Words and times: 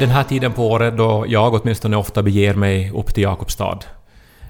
Den 0.00 0.08
här 0.10 0.22
tiden 0.24 0.52
på 0.52 0.68
året 0.70 0.96
då 0.96 1.24
jag 1.28 1.54
åtminstone 1.54 1.96
ofta 1.96 2.22
beger 2.22 2.54
mig 2.54 2.90
upp 2.94 3.14
till 3.14 3.22
Jakobstad. 3.22 3.78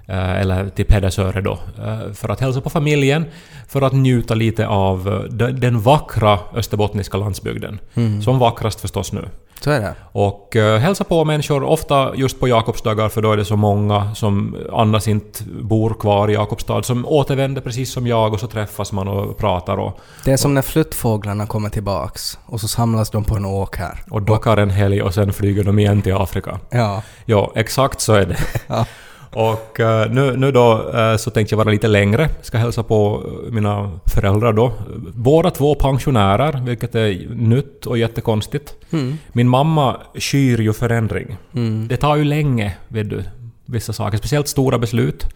eh, 0.07 0.41
Eller 0.41 0.69
till 0.69 0.85
Pedersöre 0.85 1.41
då. 1.41 1.59
eh, 1.79 2.13
För 2.13 2.29
att 2.29 2.41
hälsa 2.41 2.61
på 2.61 2.71
familjen. 2.71 3.25
För 3.69 3.83
att 3.83 3.93
njuta 3.93 4.35
lite 4.35 4.67
av 4.67 5.09
eh, 5.41 5.47
den 5.49 5.81
vackra 5.81 6.39
österbottniska 6.55 7.19
landsbygden. 7.19 7.79
Som 8.25 8.39
vackrast 8.39 8.81
förstås 8.81 9.13
nu. 9.13 9.29
Så 9.61 9.71
är 9.71 9.81
det. 9.81 9.95
Och 10.13 10.57
uh, 10.57 10.77
hälsa 10.77 11.05
på 11.05 11.25
människor, 11.25 11.63
ofta 11.63 12.15
just 12.15 12.41
på 12.41 12.49
Jakobsdagar 12.49 13.09
för 13.09 13.23
då 13.23 13.33
är 13.33 13.37
det 13.37 13.45
så 13.45 13.57
många 13.57 14.15
som 14.15 14.57
annars 14.73 15.09
inte 15.09 15.45
bor 15.45 15.95
kvar 15.95 16.31
i 16.31 16.35
Jakobstad 16.35 16.83
som 16.83 17.07
återvänder 17.07 17.61
precis 17.63 17.93
som 17.93 18.07
jag 18.07 18.33
och 18.33 18.41
så 18.41 18.47
träffas 18.47 18.93
man 18.93 19.09
och 19.09 19.39
pratar 19.39 19.77
och, 19.77 19.99
Det 20.25 20.33
är 20.33 20.37
som 20.37 20.55
när 20.55 20.63
flyttfåglarna 20.63 21.47
kommer 21.47 21.69
tillbaks 21.69 22.39
och 22.47 22.61
så 22.61 22.69
samlas 22.69 23.11
de 23.11 23.25
på 23.25 23.37
en 23.37 23.45
åk 23.45 23.77
här. 23.77 24.03
och 24.11 24.23
dockar 24.23 24.57
en 24.57 24.71
helg 24.71 25.03
och 25.03 25.15
sen 25.15 25.33
flyger 25.33 25.65
de 25.65 25.79
igen 25.79 26.03
till 26.03 26.15
Afrika. 26.15 26.59
Ja. 26.71 27.03
Ja, 27.25 27.53
exakt 27.55 28.01
så 28.01 28.13
är 28.13 28.27
det. 28.27 28.37
ja. 28.67 28.87
Och 29.33 29.81
eh, 29.81 30.11
nu, 30.11 30.37
nu 30.37 30.53
då 30.53 30.91
eh, 30.95 31.17
så 31.17 31.31
tänkte 31.31 31.53
jag 31.53 31.57
vara 31.57 31.71
lite 31.71 31.89
längre. 31.89 32.29
Ska 32.43 32.59
hälsa 32.59 32.83
på 32.83 33.23
eh, 33.47 33.53
mina 33.53 33.91
föräldrar 34.07 34.53
då. 34.53 34.73
Båda 35.15 35.51
två 35.51 35.75
pensionärer, 35.75 36.63
vilket 36.67 36.95
är 36.95 37.29
nytt 37.35 37.87
och 37.87 37.99
jättekonstigt. 37.99 38.75
Mm. 38.91 39.19
Min 39.33 39.49
mamma 39.49 39.97
skyr 40.15 40.59
ju 40.59 40.73
förändring. 40.73 41.37
Mm. 41.55 41.89
Det 41.89 41.97
tar 41.97 42.17
ju 42.17 42.25
länge, 42.25 42.77
vet 42.89 43.11
du, 43.11 43.25
vissa 43.67 43.93
saker. 43.93 44.19
Speciellt 44.19 44.49
stora 44.49 44.79
beslut. 44.79 45.27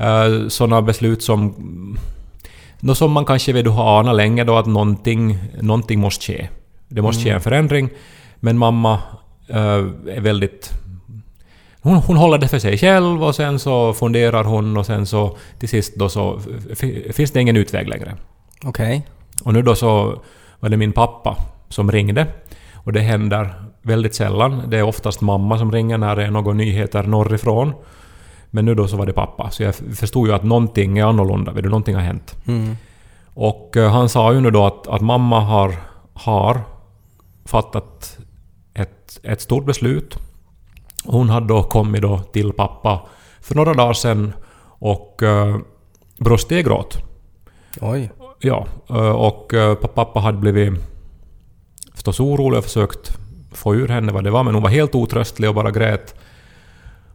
Uh, 0.00 0.48
sådana 0.48 0.82
beslut 0.82 1.22
som... 1.22 1.54
Nå 2.80 2.94
som 2.94 3.12
man 3.12 3.24
kanske 3.24 3.52
vet 3.52 3.64
du 3.64 3.70
har 3.70 4.00
anat 4.00 4.16
länge 4.16 4.44
då 4.44 4.56
att 4.56 4.66
någonting, 4.66 5.38
någonting 5.60 6.00
måste 6.00 6.26
ske. 6.26 6.48
Det 6.88 7.02
måste 7.02 7.24
ske 7.24 7.30
en 7.30 7.40
förändring. 7.40 7.90
Men 8.40 8.58
mamma 8.58 8.98
eh, 9.48 9.84
är 10.06 10.20
väldigt... 10.20 10.70
Hon, 11.88 11.96
hon 11.96 12.16
håller 12.16 12.38
det 12.38 12.48
för 12.48 12.58
sig 12.58 12.78
själv 12.78 13.24
och 13.24 13.34
sen 13.34 13.58
så 13.58 13.92
funderar 13.92 14.44
hon 14.44 14.76
och 14.76 14.86
sen 14.86 15.06
så 15.06 15.36
till 15.58 15.68
sist 15.68 15.96
då 15.96 16.08
så 16.08 16.40
finns 17.12 17.30
det 17.30 17.40
ingen 17.40 17.56
utväg 17.56 17.88
längre. 17.88 18.16
Okej. 18.64 19.06
Och 19.44 19.52
nu 19.52 19.62
då 19.62 19.74
så 19.74 20.22
var 20.60 20.68
det 20.68 20.76
min 20.76 20.92
pappa 20.92 21.36
som 21.68 21.92
ringde. 21.92 22.26
Och 22.74 22.92
det 22.92 23.00
händer 23.00 23.54
väldigt 23.82 24.14
sällan. 24.14 24.62
Det 24.70 24.78
är 24.78 24.82
oftast 24.82 25.20
mamma 25.20 25.58
som 25.58 25.72
ringer 25.72 25.98
när 25.98 26.16
det 26.16 26.24
är 26.24 26.30
några 26.30 26.52
nyheter 26.52 27.02
norrifrån. 27.02 27.72
Men 28.50 28.64
nu 28.64 28.74
då 28.74 28.88
så 28.88 28.96
var 28.96 29.06
det 29.06 29.12
pappa. 29.12 29.50
Så 29.50 29.62
jag 29.62 29.74
förstod 29.74 30.28
ju 30.28 30.34
att 30.34 30.44
någonting 30.44 30.98
är 30.98 31.04
annorlunda. 31.04 31.52
Vet 31.52 31.62
du, 31.62 31.68
någonting 31.68 31.94
har 31.94 32.02
hänt. 32.02 32.36
Mm. 32.46 32.76
Och 33.34 33.76
eh, 33.76 33.90
han 33.90 34.08
sa 34.08 34.32
ju 34.32 34.40
nu 34.40 34.50
då 34.50 34.66
att, 34.66 34.86
att 34.86 35.00
mamma 35.00 35.40
har, 35.40 35.74
har 36.14 36.60
fattat 37.44 38.18
ett, 38.74 39.20
ett 39.22 39.40
stort 39.40 39.64
beslut. 39.64 40.18
Hon 41.04 41.28
hade 41.28 41.46
då 41.46 41.62
kommit 41.62 42.02
då 42.02 42.18
till 42.18 42.52
pappa 42.52 43.00
för 43.40 43.54
några 43.54 43.74
dagar 43.74 43.92
sedan 43.92 44.32
och 44.78 45.20
uh, 45.22 45.56
brustit 46.18 46.58
i 46.58 46.62
gråt. 46.62 46.98
Oj. 47.80 48.10
Ja, 48.40 48.66
eh, 48.88 49.10
och 49.10 49.54
eh, 49.54 49.74
pappa 49.74 50.20
hade 50.20 50.38
blivit 50.38 50.72
förstås 51.94 52.20
orolig 52.20 52.58
och 52.58 52.64
försökt 52.64 53.18
få 53.52 53.74
ur 53.74 53.88
henne 53.88 54.12
vad 54.12 54.24
det 54.24 54.30
var, 54.30 54.44
men 54.44 54.54
hon 54.54 54.62
var 54.62 54.70
helt 54.70 54.94
otröstlig 54.94 55.48
och 55.48 55.54
bara 55.54 55.70
grät. 55.70 56.14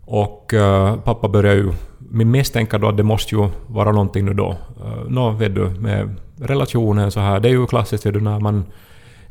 Och 0.06 0.54
eh, 0.54 0.96
pappa 0.96 1.28
började 1.28 1.56
ju 1.56 1.72
min 1.98 2.32
misstänka 2.32 2.78
då 2.78 2.88
att 2.88 2.98
det 2.98 3.04
måste 3.04 3.36
ju 3.36 3.50
vara 3.68 3.92
någonting 3.92 4.26
nu 4.26 4.34
då. 4.34 4.58
Uh, 4.86 5.10
Nå, 5.10 5.32
vet 5.32 5.56
du, 5.56 5.70
med 5.70 6.16
relationen 6.40 7.12
så 7.12 7.20
här. 7.20 7.40
Det 7.40 7.50
är 7.50 7.52
ju 7.52 7.68
klassiskt 7.68 8.06
vet 8.06 8.14
du, 8.14 8.22
när 8.22 8.40
man 8.40 8.64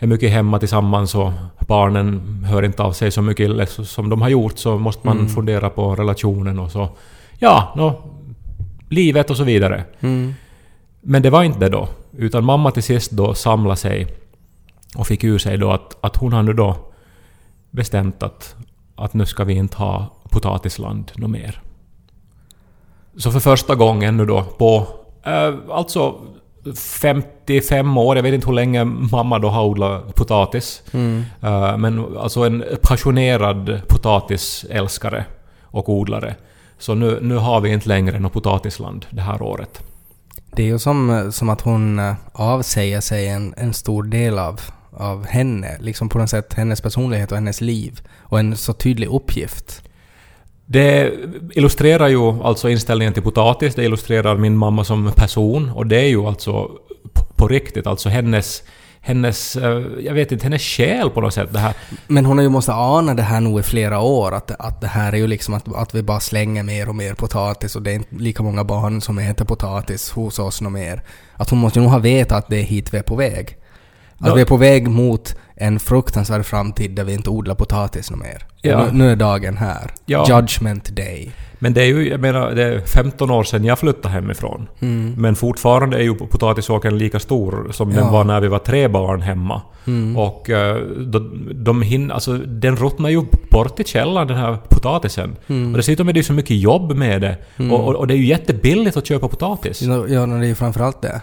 är 0.03 0.07
mycket 0.07 0.31
hemma 0.31 0.59
tillsammans 0.59 1.15
och 1.15 1.33
barnen 1.67 2.45
hör 2.49 2.63
inte 2.63 2.83
av 2.83 2.93
sig 2.93 3.11
så 3.11 3.23
mycket 3.23 3.71
som 3.71 4.09
de 4.09 4.23
har 4.23 4.29
gjort 4.29 4.59
så 4.59 4.79
måste 4.79 5.07
man 5.07 5.17
Mm. 5.19 5.29
fundera 5.29 5.71
på 5.71 5.95
relationen 5.95 6.59
och 6.59 6.71
så. 6.71 6.89
Ja, 7.39 7.73
nå, 7.77 8.03
livet 8.89 9.31
och 9.31 9.37
så 9.37 9.45
vidare. 9.45 9.85
Mm. 10.01 10.35
Men 11.01 11.23
det 11.23 11.31
var 11.31 11.43
inte 11.43 11.59
det 11.59 11.69
då. 11.69 11.89
Utan 12.17 12.45
mamma 12.45 12.71
till 12.71 12.83
sist 12.83 13.11
då 13.11 13.35
samlade 13.35 13.77
sig 13.77 14.07
och 14.97 15.07
fick 15.07 15.25
ur 15.25 15.39
sig 15.39 15.59
då 15.59 15.71
att, 15.71 15.97
att 16.01 16.17
hon 16.17 16.33
har 16.33 16.43
nu 16.43 16.53
då 16.53 16.77
bestämt 17.71 18.23
att, 18.23 18.57
att 18.97 19.15
nu 19.15 19.27
ska 19.27 19.45
vi 19.45 19.55
inte 19.55 19.77
ha 19.77 20.07
potatisland 20.31 21.13
något 21.15 21.31
mer. 21.31 21.61
Så 23.17 23.31
för 23.33 23.41
första 23.41 23.75
gången 23.75 24.17
nu 24.17 24.27
då 24.27 24.43
på 24.43 24.87
eh, 25.25 25.55
alltså 25.71 26.15
55 26.77 27.99
år, 27.99 28.17
jag 28.17 28.23
vet 28.23 28.35
inte 28.35 28.47
hur 28.47 28.55
länge 28.55 28.85
mamma 28.85 29.39
då 29.39 29.49
har 29.49 29.65
odlat 29.65 30.15
potatis. 30.15 30.83
Mm. 30.93 31.25
Eh, 31.41 31.77
men 31.77 32.17
alltså 32.17 32.41
en 32.41 32.65
passionerad 32.83 33.83
potatisälskare 33.89 35.25
och 35.63 35.89
odlare. 35.89 36.35
Så 36.79 36.95
nu, 36.95 37.19
nu 37.23 37.37
har 37.37 37.61
vi 37.61 37.73
inte 37.73 37.89
längre 37.89 38.19
något 38.19 38.33
potatisland 38.33 39.07
det 39.11 39.23
här 39.23 39.43
året. 39.43 39.83
Det 40.57 40.63
är 40.63 40.67
ju 40.67 40.79
som, 40.79 41.29
som 41.33 41.49
att 41.49 41.61
hon 41.61 41.99
eh, 41.99 42.15
avsäger 42.33 43.01
sig 43.01 43.29
en, 43.29 43.55
en 43.57 43.75
stor 43.75 44.03
del 44.03 44.39
av, 44.39 44.61
av 44.91 45.27
henne, 45.27 45.77
liksom 45.81 46.09
på 46.09 46.19
något 46.19 46.31
sätt 46.31 46.55
hennes 46.55 46.81
personlighet 46.81 47.33
och 47.33 47.37
hennes 47.37 47.61
liv. 47.61 48.01
Och 48.19 48.41
en 48.41 48.57
så 48.57 48.73
tydlig 48.73 49.09
uppgift. 49.09 49.83
Det 50.73 51.13
illustrerar 51.55 52.09
ju 52.09 52.43
alltså 52.43 52.69
inställningen 52.69 53.15
till 53.15 53.23
potatis, 53.23 53.75
det 53.75 53.85
illustrerar 53.85 54.37
min 54.37 54.57
mamma 54.57 54.85
som 54.85 55.13
person 55.17 55.71
och 55.71 55.87
det 55.87 55.97
är 56.01 56.09
ju 56.09 56.27
alltså 56.27 56.71
på, 57.37 57.49
riktigt, 57.49 57.87
alltså 57.87 58.09
hennes 58.09 58.63
hennes, 59.05 59.57
eh, 59.57 59.83
jag 60.01 60.15
vet 60.15 60.33
inte, 60.33 60.45
hennes 60.45 60.63
själ 60.63 61.11
på 61.11 61.21
något 61.21 61.35
sätt. 61.35 61.53
Det 61.53 61.59
här. 61.59 61.75
Men 62.07 62.27
hon 62.27 62.39
har 62.39 62.43
ju 62.43 62.49
måste 62.49 62.73
ana 62.73 63.15
det 63.15 63.23
här 63.23 63.41
nog 63.41 63.61
i 63.61 63.63
flera 63.63 64.01
år, 64.01 64.35
att, 64.35 64.51
att 64.51 64.81
det 64.81 64.87
här 64.87 65.13
är 65.13 65.17
ju 65.17 65.27
liksom 65.27 65.55
att, 65.55 65.75
att 65.75 65.95
vi 65.95 66.03
bara 66.03 66.21
slänger 66.21 66.63
mer 66.63 66.89
och 66.89 66.95
mer 66.95 67.15
potatis 67.15 67.77
och 67.77 67.83
det 67.83 67.91
är 67.91 67.95
inte 67.95 68.15
lika 68.17 68.43
många 68.43 68.65
barn 68.65 69.01
som 69.01 69.19
äter 69.19 69.45
potatis 69.45 70.11
hos 70.11 70.39
oss 70.39 70.61
något 70.61 70.73
mer. 70.73 71.03
Att 71.37 71.51
hon 71.51 71.59
måste 71.59 71.79
ju 71.79 71.83
nog 71.83 71.93
ha 71.93 71.99
vetat 71.99 72.39
att 72.39 72.49
det 72.51 72.57
är 72.57 72.63
hit 72.65 72.95
vi 72.95 72.99
är 72.99 73.03
på 73.03 73.17
väg. 73.17 73.57
Att 74.19 74.29
Ja. 74.29 74.35
vi 74.35 74.41
är 74.41 74.47
på 74.47 74.57
väg 74.57 74.89
mot 74.89 75.37
en 75.63 75.81
fruktansvärd 75.81 76.47
framtid 76.47 76.91
där 76.91 77.05
vi 77.05 77.13
inte 77.13 77.31
odlar 77.31 77.55
potatis 77.55 78.11
något 78.11 78.21
mer. 78.21 78.47
Ja. 78.63 78.85
Nu, 78.85 78.99
nu 78.99 79.11
är 79.11 79.17
dagen 79.17 79.57
här. 79.57 79.91
Ja. 80.07 80.27
Judgment 80.29 80.97
day. 80.97 81.33
Men 81.59 81.75
det 81.75 81.83
är 81.83 81.87
ju, 81.87 82.09
jag 82.09 82.21
menar, 82.21 82.51
det 82.51 82.63
är 82.63 82.81
15 82.81 83.31
år 83.31 83.45
sedan 83.45 83.65
jag 83.65 83.79
flyttade 83.79 84.15
hemifrån. 84.15 84.69
Mm. 84.81 85.15
Men 85.19 85.37
fortfarande 85.37 85.97
är 85.97 86.03
ju 86.03 86.15
potatisåkern 86.15 86.99
lika 86.99 87.19
stor 87.19 87.69
som 87.71 87.91
den 87.91 88.05
Ja. 88.05 88.11
var 88.11 88.25
när 88.25 88.41
vi 88.41 88.49
var 88.49 88.59
tre 88.59 88.89
barn 88.89 89.23
hemma. 89.23 89.63
Mm. 89.87 90.17
Och 90.17 90.51
eh, 90.51 90.77
de, 90.87 91.49
de 91.55 91.83
hinner, 91.83 92.15
alltså 92.15 92.33
den 92.39 92.77
ruttnar 92.77 93.09
ju 93.11 93.23
bort 93.51 93.81
i 93.81 93.85
källaren 93.85 94.29
den 94.29 94.37
här 94.37 94.59
potatisen. 94.69 95.37
Mm. 95.47 95.71
Och 95.71 95.77
dessutom 95.77 96.09
är 96.09 96.13
det 96.13 96.19
ju 96.19 96.25
så 96.25 96.33
mycket 96.33 96.57
jobb 96.57 96.93
med 96.93 97.21
det. 97.21 97.37
Mm. 97.57 97.73
Och, 97.73 97.89
och, 97.89 97.95
och 97.95 98.07
det 98.07 98.15
är 98.15 98.19
ju 98.19 98.27
jättebilligt 98.27 98.97
att 98.97 99.07
köpa 99.07 99.29
potatis. 99.29 99.83
Ja, 99.83 100.07
ja, 100.09 100.27
det 100.27 100.35
är 100.35 100.45
ju 100.45 100.55
framförallt 100.55 101.03
det. 101.03 101.21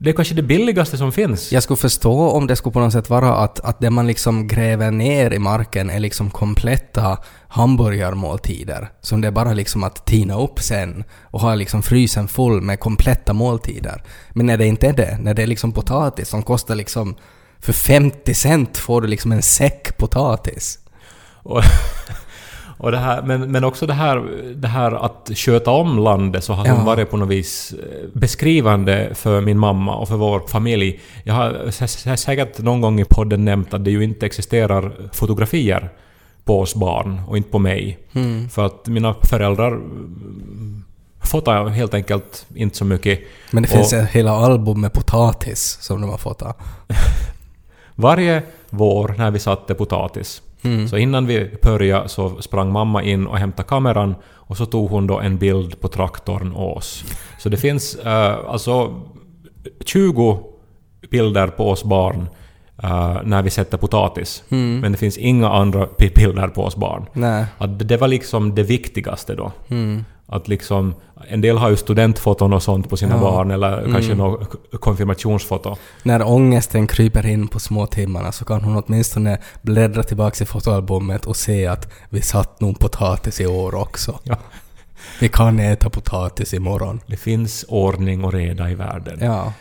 Det 0.00 0.10
är 0.10 0.14
kanske 0.14 0.34
det 0.34 0.42
billigaste 0.42 0.98
som 0.98 1.12
finns. 1.12 1.52
Jag 1.52 1.62
skulle 1.62 1.76
förstå 1.76 2.28
om 2.28 2.46
det 2.46 2.56
skulle 2.56 2.72
på 2.72 2.80
något 2.80 2.92
sätt 2.92 3.10
vara 3.10 3.36
att, 3.36 3.60
att 3.60 3.80
det 3.80 3.90
man 3.90 4.06
liksom 4.06 4.46
gräver 4.46 4.90
ner 4.90 5.32
i 5.32 5.38
marken 5.38 5.90
är 5.90 6.00
liksom 6.00 6.30
kompletta 6.30 7.18
hamburgarmåltider. 7.48 8.90
Som 9.00 9.20
det 9.20 9.28
är 9.28 9.32
bara 9.32 9.52
liksom 9.52 9.84
att 9.84 10.06
tina 10.06 10.40
upp 10.40 10.60
sen 10.60 11.04
och 11.22 11.40
ha 11.40 11.54
liksom 11.54 11.82
frysen 11.82 12.28
full 12.28 12.60
med 12.60 12.80
kompletta 12.80 13.32
måltider. 13.32 14.02
Men 14.30 14.46
när 14.46 14.56
det 14.56 14.66
inte 14.66 14.86
är 14.86 14.92
det, 14.92 15.18
när 15.20 15.34
det 15.34 15.42
är 15.42 15.46
liksom 15.46 15.72
potatis 15.72 16.28
som 16.28 16.42
kostar 16.42 16.74
liksom 16.74 17.16
för 17.60 17.72
50 17.72 18.34
cent 18.34 18.76
får 18.76 19.00
du 19.00 19.08
liksom 19.08 19.32
en 19.32 19.42
säck 19.42 19.96
potatis. 19.96 20.78
Och, 21.42 21.62
och 22.78 22.90
det 22.90 22.98
här, 22.98 23.22
men, 23.22 23.52
men 23.52 23.64
också 23.64 23.86
det 23.86 23.92
här, 23.92 24.22
det 24.54 24.68
här 24.68 24.92
att 25.04 25.30
sköta 25.34 25.70
om 25.70 25.98
landet 25.98 26.44
så 26.44 26.52
har 26.52 26.66
Ja. 26.66 26.72
hon 26.72 26.84
varit 26.84 27.10
på 27.10 27.16
något 27.16 27.28
vis 27.28 27.72
eh, 27.72 28.08
beskrivande 28.12 29.10
för 29.14 29.40
min 29.40 29.58
mamma 29.58 29.96
och 29.96 30.08
för 30.08 30.16
vår 30.16 30.40
familj. 30.48 31.00
Jag 31.24 31.34
har 31.34 31.50
sä- 31.50 31.86
sä- 31.86 32.16
säkert 32.16 32.58
någon 32.58 32.80
gång 32.80 33.00
i 33.00 33.04
podden 33.04 33.44
nämnt 33.44 33.74
att 33.74 33.84
det 33.84 33.90
ju 33.90 34.04
inte 34.04 34.26
existerar 34.26 34.92
fotografier 35.12 35.90
på 36.44 36.60
oss 36.60 36.74
barn 36.74 37.20
och 37.28 37.36
inte 37.36 37.50
på 37.50 37.58
mig. 37.58 37.98
Mm. 38.12 38.48
För 38.48 38.66
att 38.66 38.86
mina 38.86 39.14
föräldrar 39.22 39.68
mm, 39.72 40.84
fotar 41.22 41.66
helt 41.68 41.94
enkelt 41.94 42.46
inte 42.54 42.76
så 42.76 42.84
mycket. 42.84 43.20
Men 43.50 43.62
det 43.62 43.68
finns 43.68 43.92
Och- 43.92 43.98
ett 43.98 44.10
hela 44.10 44.30
album 44.32 44.80
med 44.80 44.92
potatis 44.92 45.78
som 45.80 46.00
de 46.00 46.10
har 46.10 46.18
fått. 46.18 46.42
av. 46.42 46.52
Varje 47.94 48.42
vår 48.70 49.14
när 49.18 49.30
vi 49.30 49.38
satte 49.38 49.74
potatis 49.74 50.42
Mm. 50.62 50.88
Så 50.88 50.96
innan 50.96 51.26
vi 51.26 51.50
började 51.62 52.08
så 52.08 52.42
sprang 52.42 52.72
mamma 52.72 53.02
in 53.02 53.26
och 53.26 53.38
hämtade 53.38 53.68
kameran 53.68 54.14
och 54.24 54.56
så 54.56 54.66
tog 54.66 54.90
hon 54.90 55.06
då 55.06 55.18
en 55.20 55.38
bild 55.38 55.80
på 55.80 55.88
traktorn 55.88 56.52
oss. 56.52 57.04
Så 57.38 57.48
det 57.48 57.56
finns 57.56 57.94
eh, 57.94 58.36
alltså 58.48 59.00
20 59.84 60.38
bilder 61.10 61.46
på 61.48 61.70
oss 61.70 61.84
barn 61.84 62.28
eh, 62.82 63.16
när 63.24 63.42
vi 63.42 63.50
sätter 63.50 63.78
potatis. 63.78 64.42
Mm. 64.50 64.80
Men 64.80 64.92
det 64.92 64.98
finns 64.98 65.18
inga 65.18 65.50
andra 65.50 65.88
bilder 65.98 66.48
på 66.48 66.62
oss 66.64 66.76
barn. 66.76 67.06
Nej. 67.12 67.44
Att 67.58 67.78
det- 67.78 67.84
det 67.84 67.96
var 67.96 68.08
liksom 68.08 68.54
det 68.54 68.62
viktigaste 68.62 69.34
då. 69.34 69.52
Mm. 69.68 70.04
Att 70.30 70.48
liksom, 70.48 70.94
en 71.28 71.40
del 71.40 71.58
har 71.58 71.70
ju 71.70 71.76
studentfoton 71.76 72.52
och 72.52 72.62
sånt 72.62 72.88
på 72.90 72.96
sina 72.96 73.14
Ja. 73.14 73.20
barn 73.20 73.50
eller 73.50 73.82
kanske 73.92 74.12
Mm. 74.12 74.18
något 74.18 74.80
konfirmationsfoto. 74.80 75.76
När 76.02 76.28
ångesten 76.28 76.86
kryper 76.86 77.26
in 77.26 77.48
på 77.48 77.58
små 77.60 77.86
timmarna 77.86 78.32
så 78.32 78.44
kan 78.44 78.64
hon 78.64 78.82
åtminstone 78.86 79.38
bläddra 79.62 80.02
tillbaka 80.02 80.44
i 80.44 80.46
fotoalbumet 80.46 81.26
och 81.26 81.36
se 81.36 81.66
att 81.66 81.92
vi 82.10 82.22
satt 82.22 82.60
nog 82.60 82.78
potatis 82.78 83.40
i 83.40 83.46
år 83.46 83.74
också. 83.74 84.18
Ja. 84.22 84.36
Vi 85.20 85.28
kan 85.28 85.60
äta 85.60 85.90
potatis 85.90 86.54
imorgon. 86.54 87.00
Det 87.06 87.16
finns 87.16 87.64
ordning 87.68 88.24
och 88.24 88.32
reda 88.32 88.70
i 88.70 88.74
världen. 88.74 89.18
Ja. 89.22 89.52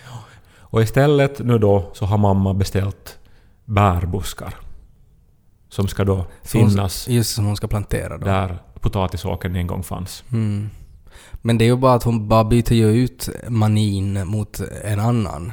Och 0.60 0.82
istället 0.82 1.40
nu 1.40 1.58
då 1.58 1.90
så 1.94 2.06
har 2.06 2.18
mamma 2.18 2.54
beställt 2.54 3.18
bärbuskar. 3.66 4.56
Som 5.70 5.88
ska 5.88 6.04
då 6.04 6.26
Så 6.44 6.58
hon- 6.60 6.70
finnas 6.70 7.08
Just 7.08 7.36
som 7.36 7.46
hon 7.46 7.56
ska 7.56 7.68
plantera 7.68 8.18
då. 8.18 8.26
där 8.26 8.58
potatisåkern 8.82 9.56
en 9.56 9.68
gång 9.68 9.84
fanns. 9.84 10.24
Mm. 10.32 10.70
Men 11.34 11.58
det 11.58 11.66
är 11.66 11.68
ju 11.68 11.76
bara 11.76 11.94
att 11.94 12.04
hon 12.04 12.28
bara 12.28 12.44
byter 12.44 12.74
ju 12.74 12.88
ut 12.88 13.30
manin 13.48 14.28
mot 14.28 14.60
en 14.84 15.00
annan. 15.00 15.52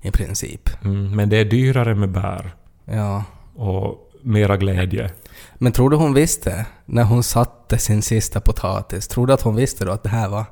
I 0.00 0.10
princip. 0.10 0.84
Mm, 0.84 1.16
men 1.16 1.28
det 1.28 1.36
är 1.36 1.44
dyrare 1.44 1.94
med 1.94 2.12
bär 2.12 2.54
Ja. 2.84 3.24
och 3.54 4.10
mera 4.22 4.56
glädje. 4.56 5.10
Men 5.54 5.72
tror 5.72 5.90
du 5.90 5.96
hon 5.96 6.14
visste 6.14 6.66
när 6.84 7.04
hon 7.04 7.22
satte 7.22 7.78
sin 7.78 8.02
sista 8.02 8.40
potatis? 8.40 9.08
Tror 9.08 9.26
du 9.26 9.32
att 9.32 9.42
hon 9.42 9.56
visste 9.56 9.84
då 9.84 9.92
att 9.92 10.02
det 10.02 10.08
här 10.08 10.28
var, 10.28 10.44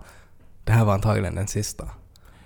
det 0.64 0.72
här 0.72 0.84
var 0.84 0.94
antagligen 0.94 1.34
den 1.34 1.46
sista? 1.46 1.88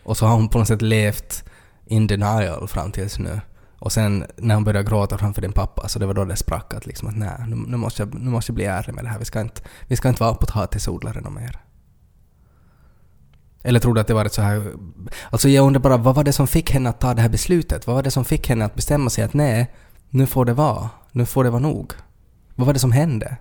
Och 0.03 0.17
så 0.17 0.27
har 0.27 0.35
hon 0.35 0.49
på 0.49 0.59
något 0.59 0.69
sätt 0.69 0.83
levt 0.83 1.45
in 1.87 2.07
denial 2.07 2.69
fram 2.69 2.93
tills 2.93 3.19
nu. 3.19 3.41
Och 3.79 3.93
sen 3.93 4.25
när 4.37 4.55
hon 4.55 4.65
började 4.65 4.89
gråta 4.89 5.19
framför 5.19 5.43
din 5.43 5.53
pappa, 5.53 5.89
så 5.89 5.99
det 5.99 6.07
var 6.07 6.15
då 6.15 6.25
det 6.25 6.37
sprack 6.37 6.75
att 6.75 6.87
liksom 6.87 7.09
att 7.09 7.17
nej, 7.17 7.45
nu, 7.47 7.57
nu, 7.57 7.77
måste 7.77 8.03
jag, 8.03 8.15
nu 8.15 8.31
måste 8.31 8.51
jag 8.51 8.55
bli 8.55 8.65
ärlig 8.65 8.95
med 8.95 9.05
det 9.05 9.09
här. 9.09 9.19
Vi 9.19 9.25
ska 9.25 9.41
inte, 9.41 9.63
vi 9.87 9.97
ska 9.97 10.09
inte 10.09 10.23
vara 10.23 10.35
potatisodlare 10.35 11.21
något 11.21 11.33
mer. 11.33 11.61
Eller 13.63 13.81
tror 13.81 13.95
du 13.95 14.01
att 14.01 14.07
det 14.07 14.15
var 14.15 14.25
ett 14.25 14.33
så 14.33 14.43
här... 14.43 14.73
Alltså 15.31 15.49
jag 15.49 15.67
undrar 15.67 15.81
bara, 15.81 15.97
vad 15.97 16.15
var 16.15 16.25
det 16.25 16.33
som 16.33 16.47
fick 16.47 16.71
henne 16.71 16.89
att 16.89 17.01
ta 17.01 17.15
det 17.15 17.23
här 17.23 17.29
beslutet? 17.29 17.87
Vad 17.87 17.97
var 17.97 18.03
det 18.03 18.11
som 18.11 18.25
fick 18.25 18.49
henne 18.49 18.65
att 18.65 18.75
bestämma 18.75 19.11
sig 19.11 19.25
att 19.25 19.35
nej, 19.35 19.75
nu 20.11 20.27
får 20.27 20.45
det 20.45 20.53
vara. 20.53 20.91
Nu 21.13 21.27
får 21.27 21.45
det 21.45 21.51
vara 21.51 21.63
nog. 21.63 21.93
Vad 22.55 22.67
var 22.67 22.75
det 22.75 22.79
som 22.79 22.93
hände? 22.93 23.37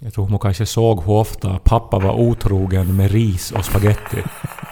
Jag 0.00 0.14
tror 0.14 0.26
hon 0.26 0.38
kanske 0.38 0.66
såg 0.66 1.04
hur 1.04 1.12
ofta 1.12 1.58
pappa 1.58 1.98
var 1.98 2.12
otrogen 2.12 2.96
med 2.96 3.10
ris 3.10 3.52
och 3.52 3.64
spaghetti. 3.64 4.22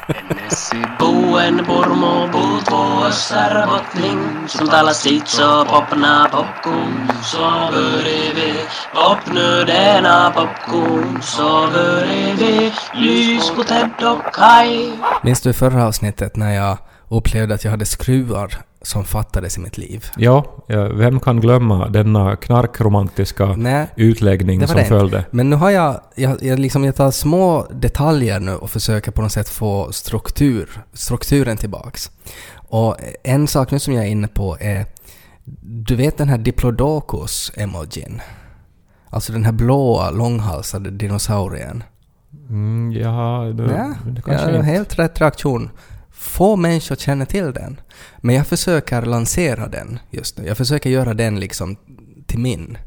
Messi 0.08 0.82
buen 0.99 1.64
pormo 1.64 2.28
puut 2.32 2.70
vuossar 2.70 3.66
bottling 3.66 4.49
Som 4.49 4.69
talar 4.69 4.93
sitt 4.93 5.28
så 5.28 5.64
popna 5.64 6.28
popcorn. 6.32 7.10
Så 7.22 7.38
börjar 7.72 8.34
vi. 8.34 8.54
Popnu 8.94 9.64
denna 9.64 10.31
popcorn. 10.31 11.22
Så 11.22 11.69
börjar 11.72 12.34
vi. 12.37 12.72
Lys 12.94 13.50
på 13.50 13.62
Ted 13.62 14.04
och 14.04 14.34
Kai 14.34 14.93
Minns 15.22 15.40
du 15.40 15.52
förra 15.52 15.87
avsnittet 15.87 16.37
när 16.37 16.54
jag 16.54 16.78
upplevde 17.17 17.55
att 17.55 17.64
jag 17.64 17.70
hade 17.70 17.87
skruvar 17.87 18.55
som 18.82 19.05
fattades 19.05 19.56
i 19.59 19.61
mitt 19.61 19.79
liv? 19.79 20.06
Ja, 20.17 20.64
vem 20.94 21.20
kan 21.20 21.41
glömma 21.41 21.88
denna 21.88 22.37
knarkromantiska 22.37 23.47
Nej, 23.56 23.87
utläggning 23.97 24.61
det 24.61 24.67
var 24.67 24.75
som 24.75 24.82
det. 24.82 24.87
följde? 24.87 25.25
Men 25.31 25.50
nu 25.50 25.56
har 25.56 25.70
jag, 25.70 26.00
jag, 26.14 26.43
jag, 26.43 26.59
liksom, 26.59 26.85
jag 26.85 26.97
tar 26.97 27.11
små 27.11 27.67
detaljer 27.70 28.41
nu 28.41 28.55
och 28.55 28.70
försöker 28.70 29.11
på 29.11 29.23
något 29.23 29.32
sätt 29.32 29.49
få 29.49 29.93
struktur, 29.93 30.70
strukturen 30.93 31.56
tillbaks. 31.56 32.11
Och 32.55 32.97
en 33.25 33.47
sak 33.49 33.70
nu 33.70 33.79
som 33.79 33.94
jag 33.94 34.05
är 34.05 34.09
inne 34.09 34.29
på 34.29 34.56
är, 34.61 34.87
du 35.62 35.97
vet 35.97 36.19
den 36.19 36.29
här 36.29 36.38
Diplodocus-emojin? 36.38 38.20
Alltså 39.11 39.32
den 39.32 39.44
här 39.44 39.53
blåa 39.53 40.11
långhalsade 40.11 40.91
dinosaurien. 40.91 41.85
Mm, 42.49 42.93
ja, 42.93 43.53
det, 43.55 43.62
Ja, 43.62 43.94
det 44.11 44.23
kanske 44.23 44.50
ja, 44.50 44.56
inte... 44.56 44.67
helt 44.67 44.99
rätt 44.99 45.20
reaktion. 45.20 45.70
Få 46.22 46.56
människor 46.56 46.96
känner 46.96 47.24
till 47.24 47.52
den. 47.52 47.80
Men 48.19 48.34
jag 48.34 48.46
försöker 48.46 49.02
lansera 49.02 49.69
den 49.69 49.98
just 50.10 50.38
nu. 50.38 50.46
Jag 50.46 50.56
försöker 50.56 50.90
göra 50.90 51.14
den 51.14 51.40
liksom 51.40 51.76
till 52.26 52.38
min. 52.38 52.78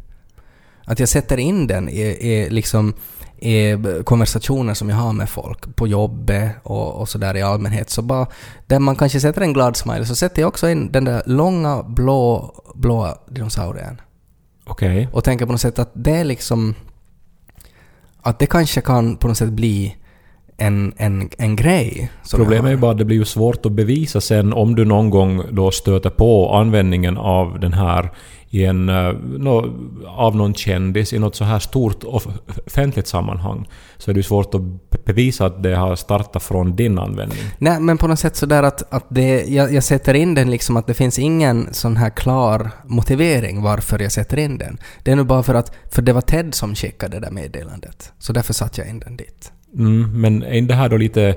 Att 0.86 1.00
jag 1.00 1.10
sätter 1.10 1.38
in 1.38 1.68
den 1.68 1.90
i, 1.90 2.02
i 2.02 2.50
liksom 2.50 2.94
i 3.38 3.78
konversationer 4.04 4.74
som 4.74 4.90
jag 4.90 4.98
har 4.98 5.14
med 5.14 5.30
folk 5.30 5.76
på 5.76 5.88
jobbet 5.88 6.52
och, 6.64 6.94
och 6.94 7.10
sådär 7.10 7.38
i 7.38 7.42
allmänhet. 7.42 7.90
Så 7.90 8.02
bara, 8.02 8.28
där 8.68 8.80
man 8.80 8.96
kanske 8.96 9.20
sätter 9.20 9.42
en 9.42 9.54
glad 9.54 9.78
smile 9.78 10.06
så 10.06 10.16
sätter 10.16 10.42
jag 10.42 10.48
också 10.48 10.70
in 10.70 10.92
den 10.92 11.06
där 11.06 11.24
långa 11.26 11.84
blå, 11.84 12.56
blåa 12.76 13.18
dinosaurien. 13.28 14.02
Okej. 14.66 15.10
Och 15.14 15.24
tänker 15.24 15.46
på 15.46 15.52
något 15.52 15.62
sätt 15.62 15.80
att 15.80 15.92
det 15.94 16.24
liksom... 16.24 16.76
Att 18.22 18.40
det 18.40 18.46
kanske 18.46 18.82
kan 18.82 19.18
på 19.18 19.28
något 19.28 19.38
sätt 19.38 19.50
bli 19.50 19.96
en, 20.58 20.94
en, 20.98 21.30
en 21.38 21.56
grej. 21.56 22.12
Problemet 22.32 22.66
är 22.66 22.72
ju 22.72 22.78
bara 22.78 22.92
att 22.92 22.98
det 22.98 23.06
blir 23.06 23.18
ju 23.18 23.26
svårt 23.26 23.66
att 23.66 23.72
bevisa 23.72 24.22
sen 24.22 24.54
om 24.54 24.76
du 24.76 24.86
någon 24.86 25.10
gång 25.10 25.42
då 25.52 25.72
stöter 25.72 26.10
på 26.10 26.54
användningen 26.56 27.18
av 27.18 27.60
den 27.60 27.74
här 27.74 28.12
i 28.50 28.66
en, 28.66 28.90
eh, 28.90 29.14
nå, 29.38 29.70
av 30.08 30.36
någon 30.36 30.54
kändis 30.54 31.14
i 31.14 31.20
något 31.20 31.36
så 31.36 31.44
här 31.44 31.60
stort 31.60 32.04
off- 32.04 32.28
offentligt 32.68 33.08
sammanhang. 33.08 33.68
Så 33.98 34.12
är 34.12 34.14
det 34.14 34.20
ju 34.20 34.24
svårt 34.24 34.56
att 34.56 34.62
be- 34.62 34.98
bevisa 35.06 35.46
att 35.46 35.64
det 35.64 35.76
har 35.76 35.96
startat 35.96 36.44
från 36.44 36.76
din 36.76 37.00
användning. 37.00 37.40
Nej, 37.58 37.80
men 37.80 37.98
på 37.98 38.08
något 38.08 38.20
sätt 38.20 38.36
sådär 38.36 38.64
att, 38.64 38.94
att 38.94 39.06
det, 39.10 39.44
jag, 39.48 39.74
jag 39.74 39.84
sätter 39.84 40.14
in 40.14 40.36
den 40.36 40.52
liksom 40.52 40.78
att 40.78 40.88
det 40.88 40.94
finns 40.94 41.20
ingen 41.20 41.74
sån 41.74 41.98
här 41.98 42.10
klar 42.10 42.72
motivering 42.86 43.62
varför 43.62 44.00
jag 44.00 44.12
sätter 44.12 44.38
in 44.40 44.58
den. 44.58 44.78
Det 45.04 45.12
är 45.12 45.16
nog 45.16 45.28
bara 45.28 45.44
för 45.44 45.54
att, 45.54 45.72
för 45.92 46.02
det 46.02 46.14
var 46.14 46.22
Ted 46.22 46.56
som 46.56 46.76
skickade 46.76 47.20
det 47.20 47.26
där 47.26 47.32
meddelandet. 47.32 48.14
Så 48.20 48.34
därför 48.34 48.54
satte 48.54 48.82
jag 48.82 48.90
in 48.90 49.00
den 49.00 49.18
dit. 49.18 49.52
Mm, 49.78 50.22
men 50.22 50.44
är 50.44 50.54
inte 50.54 50.74
det 50.74 50.78
här 50.78 50.90
då 50.90 50.98
lite 50.98 51.36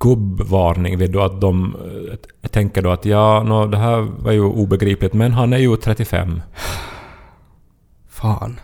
gubbvarning? 0.00 0.98
Vet 0.98 1.12
du 1.12 1.22
att 1.22 1.40
de 1.40 1.76
eh, 2.42 2.48
tänker 2.48 2.82
då 2.82 2.90
att 2.90 3.04
ja, 3.04 3.42
nå, 3.42 3.66
det 3.66 3.76
här 3.78 4.00
var 4.18 4.32
ju 4.32 4.40
obegripligt 4.44 5.14
men 5.14 5.32
han 5.32 5.52
är 5.52 5.58
ju 5.58 5.76
35. 5.76 6.40
Fan. 8.10 8.60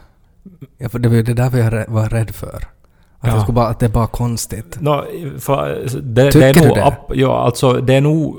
Ja, 0.78 0.88
för 0.88 0.98
det 0.98 1.08
var 1.08 1.16
ju 1.16 1.22
det 1.22 1.34
där 1.34 1.50
vi 1.50 1.84
var 1.88 2.08
rädd 2.08 2.30
för. 2.34 2.56
Att, 2.56 3.28
Ja. 3.30 3.34
jag 3.34 3.42
skulle 3.42 3.54
bara, 3.54 3.66
att 3.66 3.80
det 3.80 3.86
är 3.86 3.90
bara 3.90 4.06
konstigt. 4.06 4.76
Nå, 4.80 5.04
för, 5.38 5.88
det, 6.02 6.24
Tycker 6.32 6.40
det 6.40 6.46
är 6.46 6.54
du 6.54 6.60
nog, 6.68 6.76
det? 6.76 6.84
app- 6.84 7.10
Ja, 7.14 7.38
alltså 7.44 7.72
det 7.72 7.94
är 7.94 8.00
nog 8.00 8.36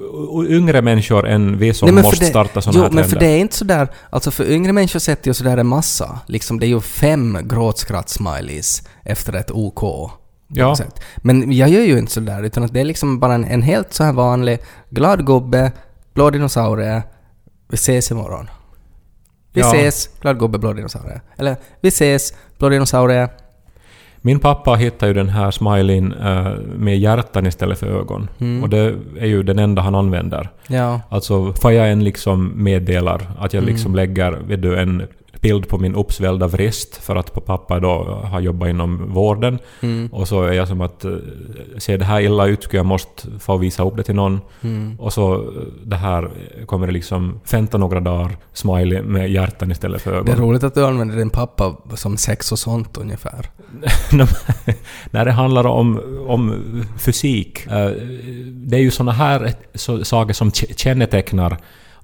yngre 0.50 0.82
människor 0.82 1.28
än 1.28 1.58
vi 1.58 1.74
som 1.74 1.86
Nej, 1.86 1.94
men 1.96 2.04
måste 2.04 2.26
det- 2.26 2.30
starta 2.30 2.62
sådana 2.62 2.78
Jo, 2.78 2.84
här 2.84 2.90
men 2.90 3.04
trender. 3.04 3.10
för 3.20 3.20
det 3.26 3.32
är 3.32 3.40
inte 3.40 3.56
sådär... 3.56 3.88
Alltså 4.10 4.32
för 4.32 4.52
yngre 4.52 4.74
människor 4.74 5.00
sätter 5.00 5.28
ju 5.30 5.34
sådär 5.34 5.58
en 5.58 5.68
massa. 5.68 6.20
Liksom 6.28 6.60
det 6.60 6.66
är 6.66 6.68
ju 6.68 6.82
fem 6.82 7.38
gråtskratt-smileys 7.44 8.88
efter 9.04 9.34
ett 9.34 9.52
OK. 9.52 10.12
Ja. 10.48 10.75
Men 11.18 11.52
jag 11.52 11.70
gör 11.70 11.82
ju 11.82 11.98
inte 11.98 12.12
sådär, 12.12 12.44
utan 12.44 12.64
att 12.64 12.74
det 12.74 12.80
är 12.80 12.86
liksom 12.86 13.20
bara 13.20 13.34
en, 13.34 13.44
en 13.46 13.62
helt 13.62 13.94
så 13.94 14.04
här 14.04 14.14
vanlig 14.14 14.60
glad 14.90 15.25
gubbe, 15.25 15.72
blå 16.14 16.30
dinosaurie, 16.30 17.04
vi 17.70 17.75
ses 17.75 18.12
imorgon. 18.12 18.50
Vi 19.54 19.62
Ja. 19.62 19.68
ses, 19.75 20.10
glad 20.22 20.40
gubbe, 20.40 20.58
blå 20.58 20.74
dinosaurie. 20.74 21.22
Eller 21.38 21.56
vi 21.82 21.88
ses, 21.88 22.34
blå 22.58 22.70
dinosaurie. 22.70 23.30
Min 24.22 24.40
pappa 24.40 24.75
hittade 24.75 25.08
ju 25.08 25.14
den 25.14 25.30
här 25.30 25.52
smileyn 25.52 26.12
eh, 26.14 26.52
med 26.75 26.98
hjärtan 27.00 27.46
istället 27.46 27.80
för 27.80 27.88
ögon. 27.88 28.30
Mm. 28.40 28.64
Och 28.64 28.70
det 28.70 28.96
är 29.20 29.25
ju 29.25 29.44
den 29.44 29.60
enda 29.60 29.82
han 29.82 29.96
använder. 29.96 30.50
Ja. 30.68 31.02
Alltså, 31.10 31.54
får 31.54 31.72
jag 31.72 31.92
en 31.92 32.04
liksom 32.04 32.52
meddelar 32.64 33.22
att 33.40 33.54
jag 33.54 33.64
Mm. 33.64 33.74
liksom 33.74 33.96
lägger 33.96 34.32
vet 34.32 34.62
du, 34.62 34.80
en 34.80 35.08
bild 35.46 35.68
på 35.70 35.78
min 35.78 35.96
uppsvällda 35.96 36.48
vrist 36.48 36.98
för 36.98 37.16
att 37.16 37.46
pappa 37.46 37.80
då 37.80 38.04
har 38.24 38.40
jobbat 38.40 38.70
inom 38.70 39.14
vården. 39.14 39.60
Mm. 39.82 40.10
Och 40.14 40.28
så 40.28 40.44
är 40.44 40.54
jag 40.54 40.68
som 40.68 40.82
att 40.82 41.06
eh, 41.06 41.12
ser 41.78 41.98
det 41.98 42.06
här 42.06 42.22
illa 42.22 42.46
ut, 42.46 42.68
jag 42.72 42.86
måste 42.86 43.40
få 43.40 43.58
visa 43.58 43.84
upp 43.84 43.98
det 43.98 44.04
till 44.04 44.16
någon. 44.16 44.42
Mm. 44.62 45.00
Och 45.00 45.14
så 45.14 45.34
eh, 45.34 45.42
det 45.84 45.96
här 45.96 46.30
kommer 46.66 46.88
det 46.88 46.94
liksom 46.94 47.40
15 47.46 47.80
några 47.80 48.00
dagar 48.00 48.38
smiley 48.54 49.02
med 49.02 49.32
hjärtan 49.32 49.72
istället 49.72 50.02
för 50.02 50.14
ögon. 50.14 50.25
Det 50.25 50.32
är 50.32 50.38
roligt 50.38 50.64
att 50.64 50.74
du 50.75 50.86
använder 50.86 51.16
din 51.18 51.30
pappa 51.30 51.75
som 51.96 52.18
sex 52.18 52.52
och 52.52 52.60
sånt 52.60 52.98
ungefär. 52.98 53.50
När 55.12 55.25
det 55.25 55.32
handlar 55.32 55.68
om, 55.68 56.00
om 56.28 56.54
fysik. 56.98 57.68
eh, 57.68 57.92
Det 58.52 58.78
är 58.78 58.82
ju 58.82 58.92
såna 58.92 59.12
här 59.12 59.54
saker 60.04 60.34
som 60.34 60.52
kännetecknar 60.52 61.58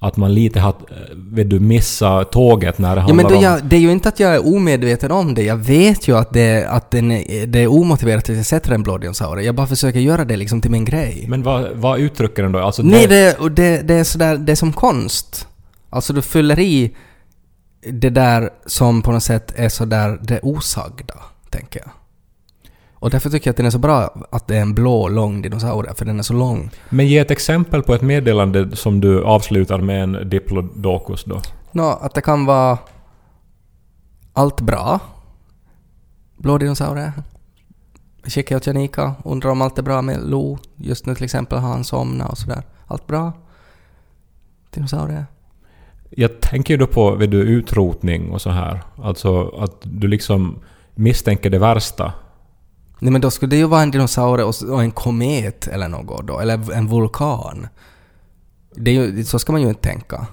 att 0.03 0.17
man 0.17 0.33
lite 0.33 0.59
har 0.59 0.69
eh, 0.69 0.75
vet 1.15 1.49
du, 1.49 1.59
missat 1.59 2.31
tåget 2.31 2.77
när 2.77 2.95
det 2.95 3.01
Ja, 3.01 3.01
handlar 3.01 3.15
men 3.23 3.31
då 3.31 3.37
om... 3.37 3.43
jag, 3.43 3.65
det 3.65 3.75
är 3.75 3.79
ju 3.79 3.91
inte 3.91 4.09
att 4.09 4.19
jag 4.19 4.35
är 4.35 4.55
omedveten 4.55 5.11
om 5.11 5.33
det. 5.33 5.43
Jag 5.43 5.57
vet 5.57 6.07
ju 6.07 6.17
att 6.17 6.33
det, 6.33 6.65
att 6.65 6.91
den 6.91 7.07
det 7.47 7.59
är 7.59 7.67
omotiverat 7.67 8.29
att 8.29 8.35
jag 8.35 8.45
sätter 8.45 8.71
en 8.71 8.83
blå 8.83 8.97
dinosaurie. 8.97 9.45
Jag 9.45 9.55
bara 9.55 9.67
försöker 9.67 9.99
göra 9.99 10.25
det 10.25 10.37
liksom 10.37 10.61
till 10.61 10.71
min 10.71 10.85
grej. 10.85 11.25
Men 11.27 11.43
vad, 11.43 11.69
vad 11.75 11.99
uttrycker 11.99 12.43
den 12.43 12.51
då? 12.51 12.59
Alltså 12.59 12.83
Nej, 12.83 13.07
det, 13.07 13.39
och 13.39 13.51
det, 13.51 13.81
det 13.87 13.93
är 13.93 14.03
sådär, 14.03 14.37
det 14.37 14.51
är 14.51 14.55
som 14.55 14.73
konst. 14.73 15.47
Alltså 15.89 16.13
du 16.13 16.21
fyller 16.21 16.59
i 16.59 16.95
det 17.91 18.09
där 18.09 18.49
som 18.65 19.01
på 19.01 19.11
något 19.11 19.23
sätt 19.23 19.53
är 19.55 19.69
sådär 19.69 20.19
det 20.21 20.39
osagda, 20.43 21.15
tänker 21.49 21.79
jag. 21.79 21.89
Och 23.01 23.09
därför 23.09 23.29
tycker 23.29 23.47
jag 23.47 23.53
att 23.53 23.57
den 23.57 23.65
är 23.65 23.69
så 23.69 23.79
bra 23.79 24.13
att 24.31 24.47
det 24.47 24.57
är 24.57 24.61
en 24.61 24.73
blå 24.73 25.07
lång 25.07 25.41
dinosaurie, 25.41 25.93
för 25.93 26.05
den 26.05 26.19
är 26.19 26.23
så 26.23 26.33
lång. 26.33 26.69
Men 26.89 27.07
ge 27.07 27.17
ett 27.17 27.31
exempel 27.31 27.83
på 27.83 27.93
ett 27.93 28.01
meddelande 28.01 28.75
som 28.75 29.01
du 29.01 29.23
avslutar 29.23 29.79
med 29.79 30.03
en 30.03 30.29
diplodocus 30.29 31.23
då. 31.23 31.41
Nå, 31.71 31.89
att 31.89 32.13
det 32.13 32.21
kan 32.21 32.45
vara 32.45 32.77
allt 34.33 34.61
bra. 34.61 34.99
Blå 36.37 36.57
dinosaurie. 36.57 37.13
Skickar 38.23 38.55
jag 38.55 38.63
till 38.63 38.75
Janika, 38.75 39.15
undrar 39.25 39.49
om 39.49 39.61
allt 39.61 39.77
är 39.77 39.83
bra 39.83 40.01
med 40.01 40.29
Lo. 40.29 40.57
Just 40.75 41.05
nu 41.05 41.15
till 41.15 41.23
exempel 41.23 41.59
har 41.59 41.69
han 41.69 41.83
somnat 41.83 42.31
och 42.31 42.37
sådär. 42.37 42.63
Allt 42.87 43.07
bra? 43.07 43.33
Dinosaurier? 44.69 45.25
Jag 46.09 46.41
tänker 46.41 46.73
ju 46.73 46.77
då 46.77 46.87
på 46.87 47.15
vet 47.15 47.31
du, 47.31 47.41
utrotning 47.41 48.31
och 48.31 48.41
så 48.41 48.49
här. 48.49 48.81
Alltså 49.03 49.49
att 49.49 49.77
du 49.81 50.07
liksom 50.07 50.59
misstänker 50.95 51.49
det 51.49 51.59
värsta. 51.59 52.13
Nej 53.01 53.11
men 53.11 53.21
då 53.21 53.31
skulle 53.31 53.49
det 53.49 53.57
ju 53.57 53.67
vara 53.67 53.81
en 53.81 53.91
dinosaurie 53.91 54.45
och 54.45 54.83
en 54.83 54.91
komet 54.91 55.67
eller 55.67 55.87
något 55.87 56.27
då, 56.27 56.39
eller 56.39 56.73
en 56.73 56.87
vulkan. 56.87 57.67
Det 58.75 58.91
är 58.91 58.95
ju, 58.95 59.23
så 59.23 59.39
ska 59.39 59.51
man 59.51 59.61
ju 59.61 59.67
inte 59.67 59.81
tänka. 59.81 60.27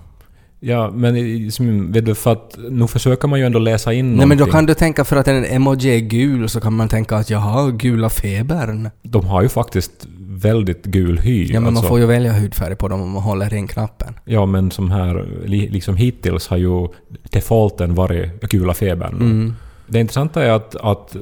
Ja, 0.61 0.91
men 0.91 1.53
som, 1.53 1.93
vet 1.93 2.07
du, 2.07 2.15
för 2.15 2.33
att 2.33 2.59
nu 2.71 2.87
försöker 2.87 3.29
man 3.29 3.39
ju 3.39 3.47
ändå 3.47 3.59
läsa 3.59 3.93
in 3.93 4.17
Nej 4.17 4.27
men 4.27 4.29
då 4.29 4.35
någonting. 4.35 4.53
kan 4.53 4.67
du 4.67 4.75
tänka 4.75 5.05
för 5.05 5.17
att 5.17 5.29
en 5.29 5.45
emoji 5.45 5.97
är 5.97 5.99
gul 5.99 6.49
så 6.49 6.61
kan 6.61 6.73
man 6.73 6.89
tänka 6.89 7.17
att 7.17 7.31
jaha, 7.31 7.71
gula 7.71 8.11
febern. 8.11 8.91
De 9.03 9.27
har 9.27 9.43
ju 9.43 9.49
faktiskt 9.49 10.07
väldigt 10.19 10.85
gul 10.85 11.19
hy. 11.19 11.47
Ja 11.47 11.61
men 11.61 11.67
alltså. 11.69 11.83
man 11.83 11.89
får 11.89 12.01
ju 12.01 12.07
välja 12.07 12.33
hudfärg 12.33 12.77
på 12.77 12.89
dem 12.89 13.01
om 13.01 13.11
man 13.11 13.23
håller 13.23 13.55
in 13.55 13.69
knappen. 13.69 14.15
Ja, 14.25 14.47
men 14.47 14.71
som 14.71 14.91
här, 14.91 15.27
li, 15.47 15.69
liksom 15.69 15.97
hittills 15.97 16.49
har 16.49 16.57
ju 16.57 16.89
defaulten 17.31 17.95
varit 17.95 18.41
gula 18.41 18.75
febern. 18.75 19.15
Mm. 19.15 19.55
Det 19.87 20.01
intressanta 20.01 20.45
är 20.45 20.51
att, 20.51 20.77
att 20.77 21.17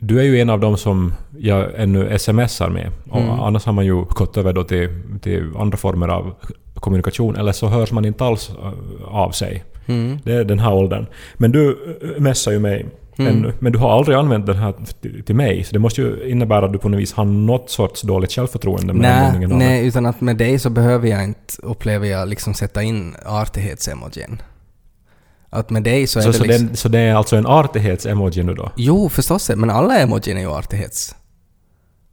du 0.00 0.18
är 0.20 0.24
ju 0.24 0.40
en 0.40 0.50
av 0.50 0.60
dem 0.60 0.76
som 0.76 1.14
jag 1.38 1.66
ännu 1.76 2.18
smsar 2.18 2.68
med. 2.70 2.90
Och 3.10 3.20
Mm. 3.20 3.40
Annars 3.40 3.64
har 3.64 3.72
man 3.72 3.84
ju 3.86 3.94
gått 4.04 4.36
över 4.36 4.52
då 4.52 4.64
till, 4.64 4.88
till 5.22 5.50
andra 5.58 5.76
former 5.76 6.08
av 6.08 6.34
kommunikation, 6.74 7.36
eller 7.36 7.52
så 7.52 7.66
hörs 7.66 7.92
man 7.92 8.04
inte 8.04 8.24
alls 8.24 8.50
äh, 8.50 9.14
av 9.14 9.30
sig. 9.30 9.64
Mm. 9.86 10.18
Det 10.24 10.32
är 10.32 10.44
den 10.44 10.58
här 10.58 10.74
åldern. 10.74 11.06
Men 11.36 11.52
du 11.52 11.78
äh, 12.16 12.20
messar 12.22 12.52
ju 12.52 12.58
mig 12.58 12.86
Mm. 13.18 13.36
ännu. 13.36 13.52
Men 13.58 13.72
du 13.72 13.78
har 13.78 13.90
aldrig 13.98 14.16
använt 14.16 14.46
den 14.46 14.56
här 14.56 14.74
till, 15.00 15.22
till 15.24 15.34
mig, 15.34 15.64
så 15.64 15.72
det 15.72 15.78
måste 15.78 16.00
ju 16.00 16.30
innebära 16.30 16.64
att 16.66 16.72
du 16.72 16.78
på 16.78 16.88
något 16.88 17.00
vis 17.00 17.12
har 17.12 17.24
något 17.24 17.70
sorts 17.70 18.02
dåligt 18.02 18.32
självförtroende 18.32 18.92
med 18.92 19.02
Nej, 19.32 19.48
den. 19.48 19.58
nej, 19.58 19.86
utan 19.86 20.06
att 20.06 20.20
med 20.20 20.36
dig 20.36 20.58
så 20.58 20.70
behöver 20.70 21.08
jag 21.08 21.24
inte, 21.24 21.54
upplever 21.62 22.06
jag, 22.06 22.28
liksom 22.28 22.54
sätta 22.54 22.82
in 22.82 23.14
artighetsemojin. 23.26 24.42
Att 25.50 25.70
med 25.70 25.82
dig 25.82 26.06
så 26.06 26.18
är 26.18 26.22
Så, 26.22 26.28
det 26.28 26.34
så, 26.34 26.44
liksom... 26.44 26.66
den, 26.66 26.76
så 26.76 26.88
det 26.88 26.98
är 26.98 27.14
alltså 27.14 27.36
en 27.36 27.46
artighets-emoji 27.46 28.42
nu 28.42 28.54
då? 28.54 28.72
Jo, 28.76 29.08
förstås, 29.08 29.50
men 29.56 29.70
alla 29.70 29.98
emojin 29.98 30.36
är 30.36 30.40
ju 30.40 30.50
artighets. 30.50 31.14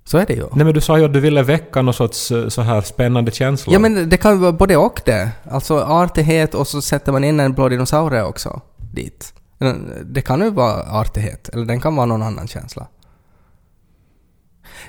Så 0.05 0.17
är 0.17 0.25
det 0.25 0.33
ju. 0.33 0.47
Nej 0.53 0.65
men 0.65 0.73
du 0.73 0.81
sa 0.81 0.97
ju 0.97 1.05
att 1.05 1.13
du 1.13 1.19
ville 1.19 1.43
väcka 1.43 1.81
någon 1.81 1.93
sorts 1.93 2.31
eh, 2.31 2.47
så 2.47 2.61
här 2.61 2.81
spännande 2.81 3.31
känslor. 3.31 3.73
Ja 3.73 3.79
men 3.79 4.09
det 4.09 4.17
kan 4.17 4.31
ju 4.31 4.37
vara 4.37 4.51
både 4.51 4.77
och 4.77 5.01
det. 5.05 5.31
Alltså 5.49 5.79
artighet 5.79 6.53
och 6.53 6.67
så 6.67 6.81
sätter 6.81 7.11
man 7.11 7.23
in 7.23 7.39
en 7.39 7.53
blå 7.53 7.69
dinosaurie 7.69 8.23
också 8.23 8.61
dit. 8.93 9.33
Det 10.05 10.21
kan 10.21 10.41
ju 10.41 10.49
vara 10.49 10.99
artighet, 10.99 11.49
eller 11.49 11.65
den 11.65 11.81
kan 11.81 11.95
vara 11.95 12.05
någon 12.05 12.23
annan 12.23 12.47
känsla. 12.47 12.87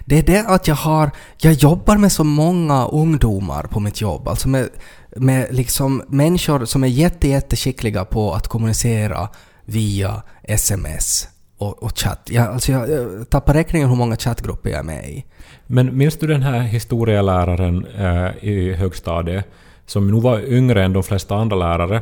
Det 0.05 0.19
är 0.19 0.23
det 0.23 0.45
att 0.47 0.69
jag 0.69 0.75
har, 0.75 1.11
jag 1.39 1.53
jobbar 1.53 1.97
med 1.97 2.13
så 2.13 2.25
många 2.25 2.87
ungdomar 2.87 3.63
på 3.63 3.81
mitt 3.81 4.01
jobb, 4.01 4.29
alltså 4.29 4.49
med, 4.49 4.69
med 5.17 5.47
liksom 5.51 6.03
människor 6.09 6.65
som 6.65 6.85
är 6.85 6.89
jätte, 6.89 7.29
jätteskickliga 7.29 8.05
på 8.05 8.35
att 8.35 8.49
kommunicera 8.49 9.29
via 9.65 10.23
sms 10.43 11.29
och, 11.59 11.83
och 11.83 11.99
chatt. 11.99 12.29
Jag, 12.33 12.47
alltså 12.47 12.73
jag, 12.73 12.91
jag 12.91 13.31
tappar 13.31 13.55
räkningen 13.55 13.89
hur 13.89 13.97
många 13.97 14.17
chattgrupper 14.17 14.71
jag 14.71 14.79
är 14.79 14.83
med 14.83 15.11
i. 15.11 15.25
Men 15.67 15.97
minns 15.97 16.17
du 16.19 16.27
den 16.27 16.43
här 16.43 16.61
historieläraren 16.61 17.87
eh, 17.87 18.45
i 18.49 18.75
högstadiet 18.75 19.45
som 19.87 20.11
nog 20.11 20.23
var 20.23 20.41
yngre 20.41 20.85
än 20.85 20.93
de 20.93 21.03
flesta 21.03 21.37
andra 21.37 21.57
lärare 21.57 22.01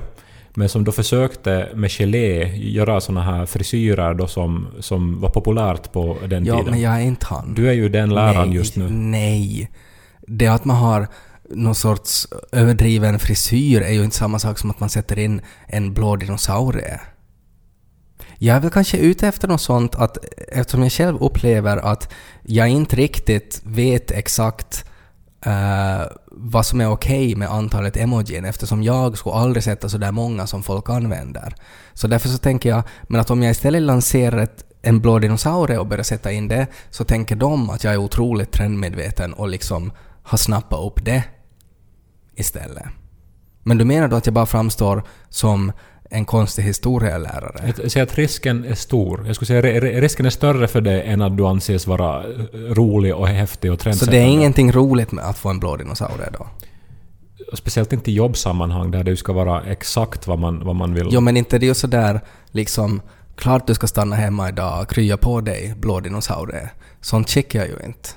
men 0.55 0.69
som 0.69 0.85
då 0.85 0.93
försökte 0.93 1.69
med 1.75 1.91
gelé 1.91 2.57
göra 2.57 3.01
såna 3.01 3.23
här 3.23 3.47
frisyrer 3.47 4.15
då 4.15 4.27
som, 4.27 4.67
som 4.81 5.21
var 5.21 5.29
populärt 5.31 5.93
på 5.93 6.17
den 6.29 6.45
Ja, 6.45 6.57
tiden? 6.57 6.71
men 6.71 6.81
jag 6.81 6.95
är 6.95 7.01
inte 7.01 7.27
han. 7.27 7.55
Du 7.55 7.69
är 7.69 7.73
ju 7.73 7.89
den 7.89 8.15
läraren 8.15 8.49
nej, 8.49 8.57
just 8.57 8.77
nu. 8.77 8.91
Nej. 8.91 9.71
Det 10.27 10.47
att 10.47 10.65
man 10.65 10.77
har 10.77 11.07
någon 11.51 11.75
sorts 11.75 12.29
överdriven 12.53 13.19
frisyr 13.19 13.83
är 13.83 13.93
ju 13.93 14.05
inte 14.05 14.17
samma 14.17 14.39
sak 14.39 14.59
som 14.59 14.71
att 14.71 14.81
man 14.81 14.89
sätter 14.89 15.19
in 15.19 15.41
en 15.67 15.95
blå 15.95 16.17
dinosaurie. 16.17 17.01
Jag 18.39 18.57
är 18.57 18.61
väl 18.61 18.71
kanske 18.71 18.99
ute 18.99 19.29
efter 19.29 19.49
något 19.49 19.61
sånt 19.61 19.95
att 19.95 20.19
eftersom 20.49 20.83
jag 20.83 20.93
själv 20.93 21.23
upplever 21.23 21.77
att 21.77 22.13
jag 22.43 22.69
inte 22.69 22.97
riktigt 22.97 23.61
vet 23.65 24.11
exakt 24.11 24.85
uh, 25.47 26.07
vad 26.27 26.67
som 26.67 26.81
är 26.81 26.91
okej 26.91 27.35
med 27.35 27.51
antalet 27.51 27.97
emojin 27.97 28.45
eftersom 28.45 28.83
jag 28.83 29.19
skulle 29.19 29.35
aldrig 29.35 29.65
sätta 29.65 29.89
sådär 29.89 30.13
många 30.13 30.47
som 30.47 30.63
folk 30.63 30.91
använder. 30.91 31.55
Så 31.95 32.07
därför 32.07 32.29
så 32.29 32.39
tänker 32.39 32.69
jag, 32.69 32.83
men 33.03 33.21
att 33.21 33.31
om 33.31 33.43
jag 33.43 33.51
istället 33.51 33.83
lanserar 33.83 34.39
ett, 34.39 34.65
en 34.83 35.01
blå 35.01 35.19
dinosaurie 35.19 35.79
och 35.79 35.87
börjar 35.87 36.05
sätta 36.05 36.33
in 36.33 36.49
det 36.49 36.67
så 36.91 37.05
tänker 37.05 37.37
de 37.37 37.71
att 37.71 37.85
jag 37.85 37.93
är 37.93 37.99
otroligt 37.99 38.53
trendmedveten 38.53 39.33
och 39.33 39.49
liksom 39.49 39.93
har 40.23 40.39
snappat 40.39 40.87
upp 40.87 41.05
det 41.05 41.25
istället. 42.37 42.85
Men 43.63 43.79
du 43.79 43.85
menar 43.85 44.09
då 44.09 44.17
att 44.17 44.27
jag 44.27 44.35
bara 44.35 44.47
framstår 44.47 45.03
som 45.29 45.73
en 46.11 46.25
konstig 46.25 46.63
historielärare? 46.63 47.75
Jag 47.83 47.91
säger 47.91 48.07
att 48.07 48.15
risken 48.19 48.65
är 48.65 48.75
stor. 48.75 49.25
Jag 49.27 49.35
skulle 49.37 49.47
säga 49.47 49.77
att 49.77 49.83
risken 50.03 50.27
är 50.27 50.31
större 50.31 50.69
för 50.69 50.81
det 50.81 51.01
än 51.03 51.23
att 51.23 51.37
du 51.37 51.47
anses 51.47 51.87
vara 51.87 52.23
rolig 52.53 53.15
och 53.15 53.29
häftig 53.29 53.73
och 53.73 53.79
Så 53.79 53.83
trendsättande. 53.83 54.19
det 54.19 54.25
är 54.25 54.29
ingenting 54.29 54.73
roligt 54.73 55.13
med 55.13 55.25
att 55.25 55.39
få 55.39 55.49
en 55.49 55.59
blå 55.59 55.77
dinosaurie 55.77 56.29
då? 56.33 56.47
Speciellt 57.53 57.93
inte 57.93 58.11
i 58.11 58.15
jobbsammanhang 58.15 58.91
där 58.91 59.05
det 59.05 59.17
ska 59.17 59.33
vara 59.33 59.63
exakt 59.63 60.27
vad 60.27 60.39
man, 60.39 60.65
vad 60.65 60.77
man 60.77 60.95
vill. 60.95 61.09
Jo 61.11 61.21
men 61.21 61.37
inte 61.37 61.59
det 61.59 61.67
är 61.67 61.69
ju 61.69 61.75
sådär 61.75 62.21
liksom 62.51 63.01
klart 63.37 63.67
du 63.67 63.75
ska 63.75 63.87
stanna 63.87 64.17
hemma 64.17 64.49
idag, 64.49 64.89
krya 64.89 65.17
på 65.17 65.41
dig, 65.41 65.75
blå 65.77 66.01
dinosaurie. 66.01 66.71
Sånt 67.01 67.29
checkar 67.29 67.59
jag 67.59 67.69
ju 67.69 67.87
inte. 67.87 68.09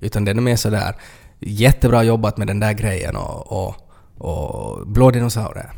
Utan 0.00 0.24
det 0.24 0.30
är 0.30 0.34
mer 0.34 0.56
sådär 0.56 0.94
jättebra 1.40 2.02
jobbat 2.02 2.36
med 2.36 2.46
den 2.46 2.60
där 2.60 2.72
grejen 2.72 3.16
och, 3.16 3.52
och, 3.52 3.74
och 4.18 4.86
blå 4.86 5.10
dinosaurier. 5.10 5.72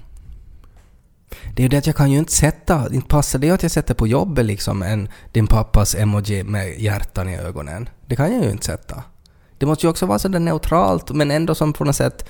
Det 1.54 1.62
är 1.62 1.64
ju 1.64 1.68
det 1.68 1.76
att 1.78 1.86
jag 1.86 1.96
kan 1.96 2.10
ju 2.10 2.18
inte 2.18 2.32
sätta, 2.32 2.94
inte 2.94 3.08
passar 3.08 3.38
det 3.38 3.46
ju 3.46 3.52
att 3.52 3.62
jag 3.62 3.72
sätter 3.72 3.94
på 3.94 4.06
jobbet 4.06 4.44
liksom 4.44 4.82
en 4.82 5.08
din 5.32 5.46
pappas 5.46 5.94
emoji 5.94 6.44
med 6.44 6.80
hjärtan 6.80 7.28
i 7.28 7.36
ögonen. 7.36 7.88
Det 8.06 8.16
kan 8.16 8.34
jag 8.34 8.44
ju 8.44 8.50
inte 8.50 8.66
sätta. 8.66 9.02
Det 9.58 9.66
måste 9.66 9.86
ju 9.86 9.90
också 9.90 10.06
vara 10.06 10.18
sådär 10.18 10.40
neutralt 10.40 11.10
men 11.10 11.30
ändå 11.30 11.54
som 11.54 11.72
på 11.72 11.84
något 11.84 11.96
sätt 11.96 12.28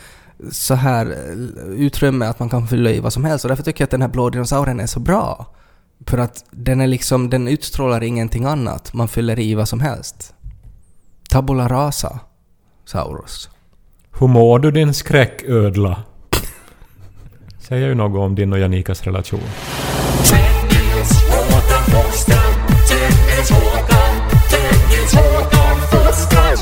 så 0.50 0.75
här 0.75 1.06
eh, 1.06 1.68
utrymme 1.68 2.26
att 2.26 2.38
man 2.38 2.49
kan 2.49 2.68
fylla 2.68 2.90
i 2.90 3.00
vad 3.00 3.12
som 3.12 3.25
helst 3.25 3.44
och 3.44 3.49
därför 3.49 3.62
tycker 3.62 3.82
jag 3.82 3.87
att 3.87 3.90
den 3.90 4.02
här 4.02 4.08
blå 4.08 4.30
dinosaurien 4.30 4.80
är 4.80 4.87
så 4.87 5.00
bra. 5.00 5.54
För 6.06 6.18
att 6.18 6.44
den 6.50 6.80
är 6.80 6.87
liksom, 6.87 7.30
den 7.30 7.49
utstrålar 7.49 8.02
ingenting 8.02 8.44
annat. 8.44 8.92
Man 8.92 9.08
fyller 9.08 9.38
i 9.38 9.54
vad 9.54 9.68
som 9.68 9.80
helst. 9.80 10.35
Tabula 11.30 11.68
rasa, 11.68 12.20
Saurus. 12.88 13.50
Hur 14.18 14.26
mår 14.26 14.59
du 14.59 14.71
din 14.71 14.95
skräcködla? 14.95 16.02
Säger 17.59 17.88
ju 17.88 17.95
något 17.95 18.21
om 18.21 18.35
din 18.35 18.52
och 18.52 18.59
Janikas 18.59 19.02
relation. 19.02 19.40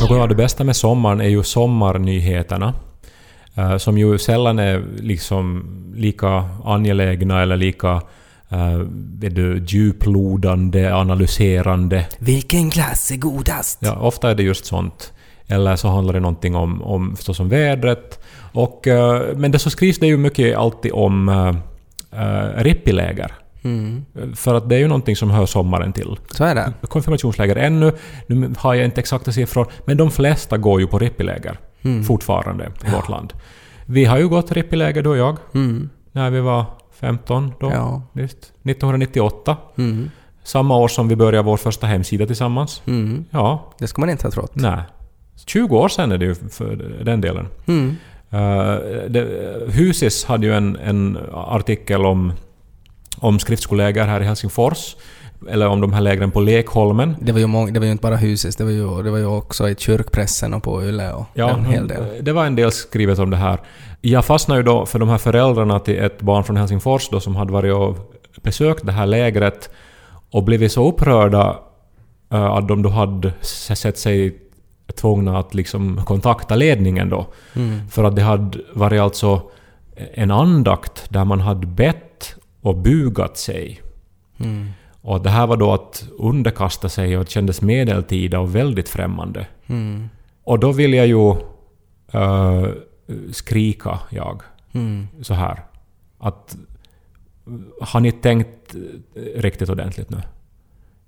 Något 0.01 0.11
av 0.11 0.29
det 0.29 0.35
bästa 0.35 0.65
med 0.65 0.77
sommaren 0.77 1.21
är 1.21 1.29
ju 1.29 1.43
sommarnyheterna. 1.43 2.75
eh, 3.55 3.77
som 3.77 3.99
ju 3.99 4.19
sällan 4.19 4.59
är 4.59 4.85
liksom 4.97 5.67
lika 5.97 6.45
angelägna 6.65 7.43
eller 7.43 7.57
lika 7.57 8.03
uh, 8.53 8.79
vet 9.19 9.35
du, 9.35 9.65
djuplodande, 9.67 10.95
analyserande. 10.95 12.07
Vilken 12.19 12.71
glass 12.71 13.11
är 13.11 13.17
godast? 13.17 13.79
Ja, 13.83 13.97
ofta 13.97 14.31
är 14.31 14.35
det 14.35 14.43
just 14.43 14.67
sånt. 14.67 15.13
Eller 15.49 15.77
så 15.77 15.89
handlar 15.89 16.15
det 16.15 16.21
någonting 16.21 16.57
om, 16.57 16.83
om 16.83 17.17
förstås 17.17 17.41
om 17.41 17.49
vädret. 17.49 18.21
Och, 18.53 18.87
eh, 18.87 19.23
men 19.37 19.51
det 19.51 19.59
så 19.59 19.71
skrivs 19.71 19.99
det 19.99 20.07
ju 20.07 20.17
mycket 20.17 20.57
alltid 20.57 20.93
om 20.93 21.29
uh, 21.29 21.55
rippiläger. 22.57 23.33
Mm. 23.63 24.05
För 24.35 24.55
att 24.55 24.69
det 24.69 24.75
är 24.75 24.79
ju 24.79 24.89
någonting 24.89 25.17
som 25.17 25.31
hör 25.31 25.47
sommaren 25.47 25.93
till. 25.93 26.19
Så 26.31 26.45
är 26.45 26.55
det. 26.55 26.73
Konfirmationsläger 26.89 27.57
ännu, 27.57 27.93
nu 28.27 28.55
har 28.59 28.75
jag 28.75 28.85
inte 28.85 29.01
exakta 29.01 29.33
siffror, 29.33 29.67
men 29.85 29.97
de 29.97 30.11
flesta 30.11 30.57
går 30.59 30.81
ju 30.81 30.87
på 30.87 30.99
rippiläger 30.99 31.59
Mm. 31.83 32.05
fortfarande 32.05 32.71
i 32.87 32.91
vårt 32.91 33.09
land. 33.09 33.33
Vi 33.87 34.05
har 34.05 34.19
ju 34.19 34.29
gått 34.29 34.53
rippiläger 34.53 35.03
du 35.03 35.11
och 35.11 35.17
jag, 35.17 35.37
Mm. 35.55 35.89
när 36.13 36.31
vi 36.31 36.41
var 36.41 36.65
15 37.01 37.53
då. 37.61 37.71
Ja. 37.71 38.03
Visst. 38.13 38.53
1998. 38.63 39.57
Mm. 39.79 40.11
Samma 40.45 40.77
år 40.77 40.89
som 40.89 41.09
vi 41.09 41.17
började 41.17 41.43
vår 41.47 41.57
första 41.57 41.87
hemsida 41.87 42.27
tillsammans. 42.27 42.83
Mm. 42.87 43.25
Ja, 43.31 43.73
Det 43.79 43.87
ska 43.87 44.01
man 44.01 44.11
inte 44.11 44.27
ha 44.27 44.31
trott. 44.31 44.51
nej. 44.55 44.79
20 45.47 45.77
år 45.79 45.89
sedan 45.89 46.13
är 46.13 46.19
det 46.19 46.25
ju 46.25 46.35
för 46.35 46.77
den 47.05 47.21
delen. 47.21 47.49
Mm. 47.67 47.97
Uh, 48.35 49.71
Husis 49.71 50.25
hade 50.25 50.47
ju 50.47 50.55
en, 50.55 50.77
en 50.77 51.19
artikel 51.33 52.07
om, 52.07 52.33
om 53.19 53.39
skriftskoläger 53.39 54.05
här 54.05 54.21
i 54.21 54.25
Helsingfors. 54.25 54.97
Eller 55.49 55.69
om 55.69 55.81
de 55.81 55.93
här 55.93 56.01
lägren 56.01 56.31
på 56.31 56.41
Lekholmen. 56.41 57.17
Det 57.21 57.33
var 57.33 57.39
ju, 57.41 57.47
mång- 57.47 57.73
det 57.73 57.79
var 57.81 57.87
ju 57.87 57.93
inte 57.93 58.03
bara 58.03 58.17
huset, 58.17 58.59
det 58.59 58.65
var 58.65 58.71
ju, 58.71 59.03
det 59.03 59.11
var 59.11 59.19
ju 59.19 59.27
också 59.27 59.69
i 59.69 59.75
kyrkpressen 59.79 60.55
och 60.55 60.63
på 60.63 60.85
Yle 60.85 61.13
och 61.13 61.27
en 61.39 61.65
hel 61.65 61.89
del. 61.89 62.05
det 62.21 62.33
var 62.33 62.47
en 62.47 62.57
del 62.57 62.73
skrivet 62.73 63.19
om 63.19 63.31
det 63.31 63.37
här. 63.37 63.61
Jag 64.01 64.25
fastnade 64.25 64.61
ju 64.61 64.65
då 64.65 64.87
för 64.87 64.99
de 64.99 65.09
här 65.09 65.19
föräldrarna 65.19 65.81
till 65.81 65.99
ett 65.99 66.21
barn 66.23 66.45
från 66.45 66.57
Helsingfors 66.57 67.09
då 67.09 67.21
som 67.21 67.37
hade 67.37 67.53
varit 67.53 67.75
och 67.75 68.13
besökt 68.43 68.87
det 68.87 68.93
här 68.93 69.07
lägret 69.07 69.71
och 70.31 70.45
blivit 70.45 70.73
så 70.73 70.89
upprörda 70.89 71.59
eh, 72.33 72.45
att 72.45 72.69
de 72.69 72.83
då 72.83 72.89
hade 72.89 73.33
sett 73.41 73.99
sig 73.99 74.37
tvungna 74.95 75.39
att 75.39 75.55
liksom 75.55 76.05
kontakta 76.05 76.57
ledningen 76.57 77.09
då. 77.09 77.27
Mm. 77.55 77.89
För 77.89 78.05
att 78.05 78.17
det 78.17 78.23
hade 78.23 78.59
varit 78.75 79.01
alltså 79.01 79.43
en 80.15 80.31
andakt 80.31 81.11
där 81.11 81.25
man 81.25 81.41
hade 81.41 81.67
bett 81.67 82.37
och 82.61 82.77
bugat 82.77 83.39
sig. 83.39 83.81
Mm. 84.39 84.69
Och 85.01 85.23
det 85.23 85.31
här 85.31 85.47
var 85.47 85.57
då 85.57 85.73
att 85.73 86.09
underkasta 86.19 86.89
sig 86.89 87.19
och 87.19 87.29
kändes 87.29 87.63
medeltida 87.63 88.41
och 88.41 88.57
väldigt 88.57 88.89
främmande. 88.89 89.47
Mm. 89.67 90.09
Och 90.45 90.59
då 90.59 90.73
vill 90.73 90.95
jag 90.95 91.07
ju 91.07 91.31
eh, 92.13 92.67
skrika, 93.33 93.99
jag, 94.11 94.43
Mm. 94.73 95.09
så 95.23 95.35
här. 95.35 95.61
Att 96.19 96.57
har 97.81 98.01
ni 98.01 98.13
tänkt 98.13 98.75
riktigt 99.37 99.69
ordentligt 99.71 100.11
nu? 100.11 100.23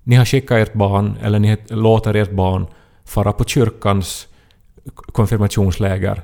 Ni 0.03 0.15
har 0.15 0.25
skickat 0.25 0.57
ert 0.57 0.73
barn, 0.73 1.17
eller 1.23 1.39
ni 1.39 1.57
låter 1.69 2.13
ert 2.13 2.31
barn 2.31 2.67
fara 3.09 3.33
på 3.33 3.43
kyrkans 3.43 4.27
konfirmationsläger, 4.95 6.21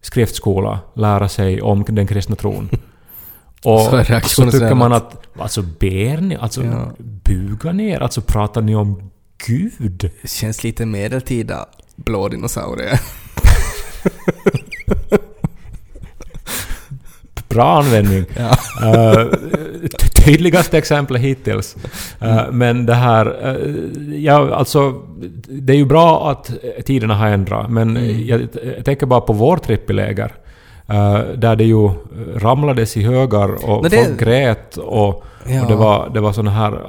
skriftskola, 0.00 0.80
lära 0.94 1.28
sig 1.28 1.62
om 1.62 1.84
den 1.88 2.06
kristna 2.06 2.36
tron. 2.36 2.68
Och 3.64 3.80
Så 3.80 4.04
så, 4.24 4.50
tycker 4.50 4.74
man 4.74 4.92
att, 4.92 5.26
alltså 5.38 5.62
ber 5.62 6.20
ni, 6.20 6.36
alltså 6.36 6.64
Ja. 6.64 6.92
bugar 6.98 7.72
ni 7.72 7.90
er, 7.90 8.00
alltså 8.00 8.20
pratar 8.20 8.62
ni 8.62 8.74
om 8.76 9.10
Gud? 9.46 10.10
Det 10.22 10.28
känns 10.30 10.64
lite 10.64 10.86
medeltida 10.86 11.66
blå 11.96 12.28
dinosaurier. 12.28 13.00
Bra 17.48 17.78
användning. 17.78 18.24
Ja. 18.36 18.56
Eh, 18.82 19.26
tydligaste 20.24 20.78
exemplet 20.78 21.22
hittills. 21.22 21.76
Eh, 22.20 22.42
men 22.50 22.86
det 22.86 22.94
här... 22.94 23.26
eh, 23.48 24.14
ja, 24.18 24.54
alltså... 24.54 24.94
Det 25.48 25.72
är 25.72 25.76
ju 25.76 25.84
bra 25.84 26.30
att 26.30 26.50
tiderna 26.84 27.14
har 27.14 27.26
ändrat, 27.28 27.70
men 27.70 27.96
Mm. 27.96 28.26
jag, 28.26 28.40
jag 28.76 28.84
tänker 28.84 29.06
bara 29.06 29.20
på 29.20 29.32
vår 29.32 29.56
tripp 29.56 29.90
i 29.90 29.92
läger. 29.92 30.24
eh, 30.24 30.30
där 31.36 31.56
det 31.56 31.64
ju 31.64 31.90
ramlades 32.36 32.96
i 32.96 33.02
högar 33.02 33.70
och 33.70 33.82
Men 33.82 33.90
det- 33.90 34.04
folk 34.04 34.20
grät 34.20 34.76
och, 34.76 35.24
Ja. 35.48 35.62
och 35.62 35.68
det 35.68 35.74
var, 35.76 36.10
det 36.14 36.20
var 36.20 36.32
såna 36.32 36.50
här 36.50 36.80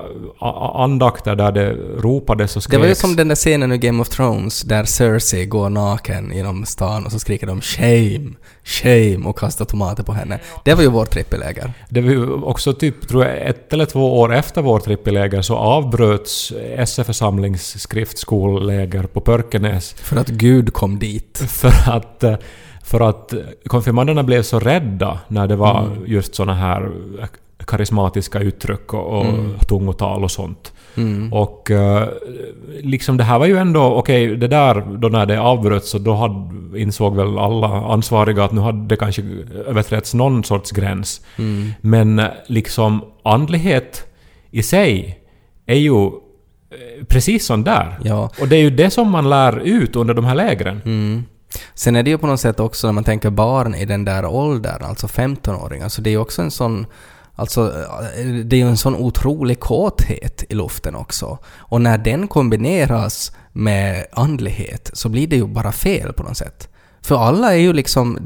andakter 0.83 1.35
där 1.35 1.51
det 1.51 1.73
ropades 2.01 2.55
och 2.55 2.59
Det 2.59 2.63
skreks. 2.63 2.79
var 2.81 2.87
ju 2.87 2.95
som 2.95 3.15
den 3.15 3.27
där 3.27 3.35
scenen 3.35 3.71
i 3.71 3.77
Game 3.77 4.01
of 4.01 4.09
Thrones 4.09 4.61
där 4.61 4.83
Cersei 4.83 5.45
går 5.45 5.69
naken 5.69 6.31
genom 6.35 6.65
stan 6.65 7.05
och 7.05 7.11
så 7.11 7.19
skriker 7.19 7.47
de 7.47 7.61
“Shame! 7.61 8.33
Shame!” 8.63 9.25
och 9.29 9.37
kastar 9.39 9.65
tomater 9.65 10.03
på 10.03 10.13
henne. 10.13 10.39
Det 10.63 10.73
var 10.73 10.81
ju 10.83 10.89
vårt 10.89 11.09
trippelläger. 11.09 11.73
Det 11.89 12.01
var 12.01 12.09
ju 12.11 12.33
också 12.33 12.73
typ, 12.73 13.07
tror 13.07 13.25
jag, 13.25 13.37
ett 13.49 13.73
eller 13.73 13.85
två 13.85 14.19
år 14.19 14.33
efter 14.33 14.61
vår 14.61 14.79
tripp 14.79 15.07
i 15.07 15.11
läger 15.11 15.41
så 15.41 15.55
avbröts 15.55 16.53
SF-församlings 16.77 17.79
skriftskoläger 17.81 19.03
på 19.03 19.21
Pörkenäs 19.21 19.93
För 19.93 20.17
att 20.17 20.27
Gud 20.29 20.73
kom 20.73 20.99
dit. 20.99 21.37
för 21.49 21.91
att, 21.91 22.23
eh, 22.23 22.35
för 22.85 22.99
att 23.09 23.33
konfirmanderna 23.67 24.23
blev 24.23 24.41
så 24.43 24.59
rädda 24.59 25.19
när 25.27 25.47
det 25.47 25.55
var 25.55 25.79
Mm. 25.85 26.03
just 26.05 26.35
såna 26.35 26.53
här 26.53 26.91
karismatiska 27.67 28.39
uttryck 28.39 28.93
och, 28.93 29.17
och 29.19 29.25
Mm. 29.25 29.51
tungotal 29.69 30.23
och 30.23 30.31
sånt. 30.31 30.73
Mm. 30.97 31.33
Och 31.33 31.71
eh, 31.71 32.07
liksom 32.81 33.17
det 33.17 33.23
här 33.23 33.39
var 33.39 33.45
ju 33.45 33.57
ändå, 33.57 33.83
okej, 33.95 34.35
det 34.35 34.47
där 34.47 34.97
då 34.97 35.07
när 35.07 35.25
det 35.25 35.39
avbröts 35.41 35.89
så 35.89 35.97
då 35.97 36.13
hade, 36.13 36.79
insåg 36.81 37.15
väl 37.15 37.37
alla 37.37 37.67
ansvariga 37.67 38.43
att 38.43 38.51
nu 38.51 38.61
hade 38.61 38.87
det 38.87 38.95
kanske 38.95 39.21
överträtts 39.67 40.13
någon 40.13 40.43
sorts 40.43 40.71
gräns. 40.71 41.21
Mm. 41.37 41.69
Men 41.81 42.19
eh, 42.19 42.25
liksom 42.47 43.01
andlighet 43.23 44.05
i 44.51 44.63
sig 44.63 45.19
är 45.65 45.75
ju 45.77 46.05
eh, 46.05 47.05
precis 47.07 47.45
sån 47.45 47.63
där. 47.63 47.97
Ja. 48.03 48.29
Och 48.41 48.47
det 48.47 48.55
är 48.55 48.61
ju 48.61 48.69
det 48.69 48.89
som 48.89 49.11
man 49.11 49.29
lär 49.29 49.59
ut 49.59 49.95
under 49.95 50.13
de 50.13 50.25
här 50.25 50.35
lägren. 50.35 50.81
Mm. 50.85 51.23
Sen 51.73 51.95
är 51.95 52.03
det 52.03 52.09
ju 52.09 52.17
på 52.17 52.27
något 52.27 52.39
sätt 52.39 52.59
också 52.59 52.87
när 52.87 52.91
man 52.93 53.03
tänker 53.03 53.29
barn 53.29 53.75
i 53.75 53.85
den 53.85 54.05
där 54.05 54.25
åldern, 54.25 54.83
alltså 54.83 55.07
15-åringar, 55.07 55.89
så 55.89 56.01
det 56.01 56.09
är 56.09 56.11
ju 56.11 56.17
också 56.17 56.41
en 56.41 56.51
sån 56.51 56.85
Alltså, 57.37 57.61
eh, 58.17 58.25
det 58.25 58.55
är 58.55 58.57
ju 58.57 58.69
en 58.69 58.77
sån 58.77 58.95
otrolig 58.95 59.59
kåthet 59.59 60.43
i 60.49 60.55
luften 60.55 60.95
också. 60.95 61.37
Och 61.57 61.81
när 61.81 61.97
den 61.97 62.27
kombineras 62.27 63.31
med 63.51 64.05
andlighet 64.11 64.89
så 64.93 65.09
blir 65.09 65.27
det 65.27 65.35
ju 65.35 65.47
bara 65.47 65.71
fel 65.71 66.13
på 66.13 66.23
något 66.23 66.37
sätt. 66.37 66.69
För 67.05 67.15
alla 67.15 67.53
är 67.53 67.57
ju 67.57 67.73
liksom... 67.73 68.19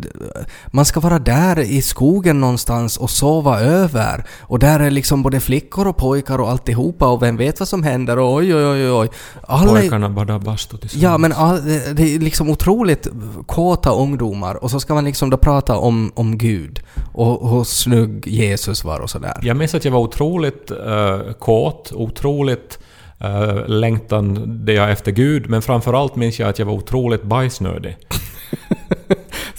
Man 0.68 0.86
ska 0.86 1.00
vara 1.00 1.20
där 1.20 1.60
i 1.60 1.82
skogen 1.82 2.42
någonstans 2.42 2.98
och 2.98 3.10
sova 3.10 3.60
över. 3.60 4.26
Och 4.42 4.60
där 4.60 4.80
är 4.80 4.92
liksom 4.92 5.24
både 5.24 5.40
flickor 5.40 5.88
och 5.88 5.98
pojkar 5.98 6.42
och 6.42 6.50
alltihopa 6.50 7.08
och 7.08 7.24
vem 7.24 7.38
vet 7.38 7.60
vad 7.60 7.68
som 7.68 7.84
händer 7.84 8.20
och 8.20 8.34
oj 8.34 8.56
oj 8.56 8.66
oj 8.66 8.92
oj. 8.92 9.10
Alla 9.42 9.72
Pojkarna 9.72 10.10
badar 10.10 10.40
bastu 10.40 10.78
tillsammans. 10.78 11.04
Ja, 11.04 11.18
men 11.18 11.34
all, 11.34 11.66
det 11.96 12.16
är 12.16 12.20
liksom 12.20 12.50
otroligt 12.50 13.08
kåta 13.46 13.92
ungdomar 13.92 14.64
och 14.64 14.72
så 14.72 14.80
ska 14.80 14.94
man 14.94 15.06
liksom 15.06 15.30
då 15.30 15.38
prata 15.38 15.78
om, 15.78 16.12
om 16.16 16.38
Gud 16.38 16.80
och 17.14 17.50
hur 17.50 17.64
snygg 17.64 18.28
Jesus 18.28 18.84
var 18.84 19.00
och 19.00 19.10
sådär. 19.10 19.40
Jag 19.42 19.58
minns 19.58 19.76
att 19.76 19.86
jag 19.86 19.92
var 19.92 20.00
otroligt 20.00 20.72
uh, 20.72 21.34
kåt, 21.40 21.92
otroligt 21.96 22.80
uh, 23.24 23.68
längtande 23.68 24.74
jag 24.74 24.92
efter 24.92 25.12
Gud, 25.12 25.50
men 25.50 25.62
framförallt 25.62 26.16
minns 26.16 26.40
jag 26.40 26.50
att 26.50 26.60
jag 26.60 26.66
var 26.66 26.74
otroligt 26.74 27.24
bajsnödig. 27.24 27.98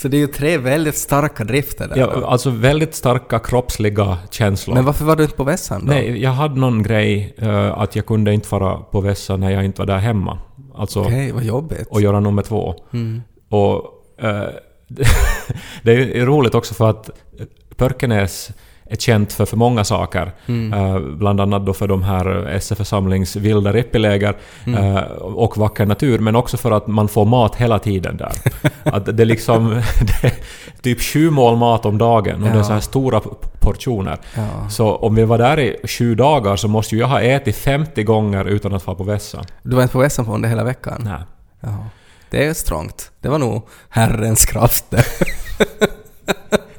Så 0.01 0.09
det 0.09 0.17
är 0.17 0.19
ju 0.19 0.27
tre 0.27 0.59
väldigt 0.59 0.97
starka 0.97 1.45
drifter 1.45 1.89
där. 1.89 1.97
Ja, 1.97 2.27
alltså 2.27 2.51
väldigt 2.51 2.95
starka 2.95 3.39
kroppsliga 3.39 4.19
känslor. 4.31 4.75
Men 4.75 4.85
varför 4.85 5.05
var 5.05 5.17
du 5.17 5.23
inte 5.23 5.37
på 5.37 5.45
vässan 5.45 5.87
då? 5.87 5.93
Nej, 5.93 6.23
jag 6.23 6.31
hade 6.31 6.61
någon 6.61 6.83
grej 6.83 7.35
eh, 7.39 7.79
att 7.79 7.97
jag 7.97 8.07
kunde 8.07 8.35
inte 8.35 8.49
fara 8.49 8.77
på 8.77 9.01
vässa 9.01 9.37
när 9.37 9.51
jag 9.51 9.65
inte 9.65 9.81
var 9.81 9.87
där 9.87 9.99
hemma. 9.99 10.39
Alltså, 10.75 11.01
Okej, 11.01 11.33
vad 11.33 11.45
jobbigt. 11.45 11.89
och 11.89 12.01
göra 12.01 12.21
nummer 12.21 12.43
två. 12.43 12.75
Mm. 12.93 13.23
Och 13.49 13.85
eh, 14.25 14.49
det 15.83 15.93
är 15.93 16.17
ju 16.17 16.27
roligt 16.27 16.55
också 16.55 16.75
för 16.75 16.91
att 16.91 17.11
Pörkenäs 17.77 18.51
är 18.91 18.97
känt 18.97 19.33
för 19.33 19.45
för 19.47 19.57
många 19.57 19.85
saker. 19.85 20.33
Mm. 20.47 20.73
Eh, 20.73 20.99
bland 21.01 21.41
annat 21.41 21.67
då 21.67 21.73
för 21.73 21.89
de 21.89 22.03
här 22.03 22.47
SF-församlings 22.57 23.37
vilda 23.37 23.73
rippeläger 23.73 24.37
Mm. 24.67 24.97
eh, 24.97 25.03
och 25.13 25.57
vacker 25.57 25.87
natur, 25.87 26.19
men 26.19 26.37
också 26.37 26.57
för 26.57 26.71
att 26.71 26.87
man 26.87 27.09
får 27.09 27.25
mat 27.25 27.57
hela 27.57 27.79
tiden 27.79 28.17
där. 28.17 28.33
att 28.85 29.17
det 29.17 29.23
är 29.23 29.27
liksom 29.27 29.69
det 30.23 30.29
är 30.29 30.33
typ 30.83 31.01
sju 31.03 31.31
mål 31.31 31.57
mat 31.57 31.87
om 31.87 31.99
dagen 31.99 32.35
och 32.35 32.49
det 32.49 32.55
är 32.55 32.57
Ja. 32.57 32.65
så 32.65 32.73
här 32.73 32.81
stora 32.81 33.21
portioner. 33.61 34.19
Ja. 34.37 34.69
Så 34.71 34.97
om 34.97 35.15
vi 35.15 35.25
var 35.25 35.39
där 35.39 35.61
i 35.61 35.77
sju 35.89 36.15
dagar 36.15 36.57
så 36.57 36.69
måste 36.69 36.95
ju 36.95 37.01
jag 37.01 37.09
ha 37.09 37.21
ätit 37.21 37.57
50 37.57 38.03
gånger 38.03 38.45
utan 38.45 38.75
att 38.75 38.83
få 38.83 38.95
på 38.95 39.05
vässan. 39.05 39.45
Du 39.63 39.77
var 39.77 39.83
inte 39.83 39.93
på 39.93 39.99
vässan 39.99 40.25
på 40.25 40.35
under 40.35 40.49
hela 40.49 40.65
veckan? 40.65 41.03
Nej. 41.05 41.21
Ja. 41.61 41.85
Det 42.31 42.47
är 42.47 42.55
strångt. 42.55 43.11
Det 43.21 43.29
var 43.29 43.39
nog 43.39 43.63
Herrens 43.89 44.45
krafter. 44.45 45.07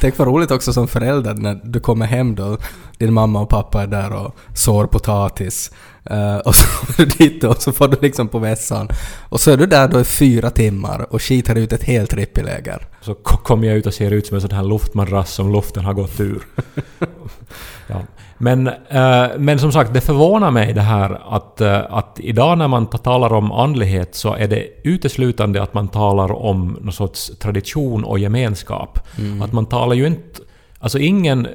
Tänk 0.00 0.18
vad 0.18 0.28
roligt 0.28 0.50
också 0.50 0.72
som 0.72 0.88
förälder 0.88 1.34
när 1.34 1.60
du 1.64 1.80
kommer 1.80 2.06
hem 2.06 2.34
då, 2.34 2.58
din 2.98 3.12
mamma 3.12 3.40
och 3.40 3.48
pappa 3.48 3.82
är 3.82 3.86
där 3.86 4.12
och 4.12 4.36
sår 4.54 4.86
potatis 4.86 5.70
eh, 6.10 6.36
och 6.36 6.54
så 6.54 6.66
kommer 6.86 6.96
du 6.96 7.04
dit 7.04 7.44
och 7.44 7.62
så 7.62 7.72
får 7.72 7.88
du 7.88 7.96
liksom 8.02 8.28
på 8.28 8.38
vässan. 8.38 8.88
Och 9.28 9.40
så 9.40 9.50
är 9.50 9.56
du 9.56 9.66
där 9.66 9.88
då 9.88 10.00
i 10.00 10.04
fyra 10.04 10.50
timmar 10.50 11.06
och 11.10 11.22
skitar 11.22 11.54
ut 11.54 11.72
ett 11.72 11.82
helt 11.84 12.14
rippiläger. 12.14 12.86
Så 13.00 13.14
ko- 13.14 13.36
kommer 13.36 13.66
jag 13.68 13.76
ut 13.76 13.86
och 13.86 13.94
ser 13.94 14.10
ut 14.10 14.26
som 14.26 14.34
en 14.34 14.40
sån 14.40 14.50
här 14.50 14.64
luftmadrass 14.64 15.32
som 15.32 15.52
luften 15.52 15.84
har 15.84 15.92
gått 15.94 16.20
ur. 16.20 16.42
ja. 17.88 18.00
men, 18.38 18.66
eh, 18.68 19.26
men 19.38 19.58
som 19.58 19.72
sagt, 19.72 19.94
det 19.94 20.00
förvånar 20.00 20.50
mig 20.50 20.72
det 20.72 20.80
här 20.80 21.20
att, 21.36 21.60
eh, 21.60 21.80
att 21.90 22.16
idag 22.20 22.58
när 22.58 22.68
man 22.68 22.86
ta- 22.86 22.98
talar 22.98 23.32
om 23.32 23.52
andlighet 23.52 24.14
så 24.14 24.34
är 24.34 24.48
det 24.48 24.66
uteslutande 24.84 25.62
att 25.62 25.74
man 25.74 25.88
talar 25.88 26.32
om 26.32 26.78
någon 26.80 26.92
sorts 26.92 27.32
tradition 27.38 28.04
och 28.04 28.18
gemenskap. 28.18 28.98
Att 29.42 29.52
man 29.52 29.66
talar 29.66 29.94
ju 29.94 30.06
inte... 30.06 30.40
Alltså 30.78 30.98
ingen 30.98 31.46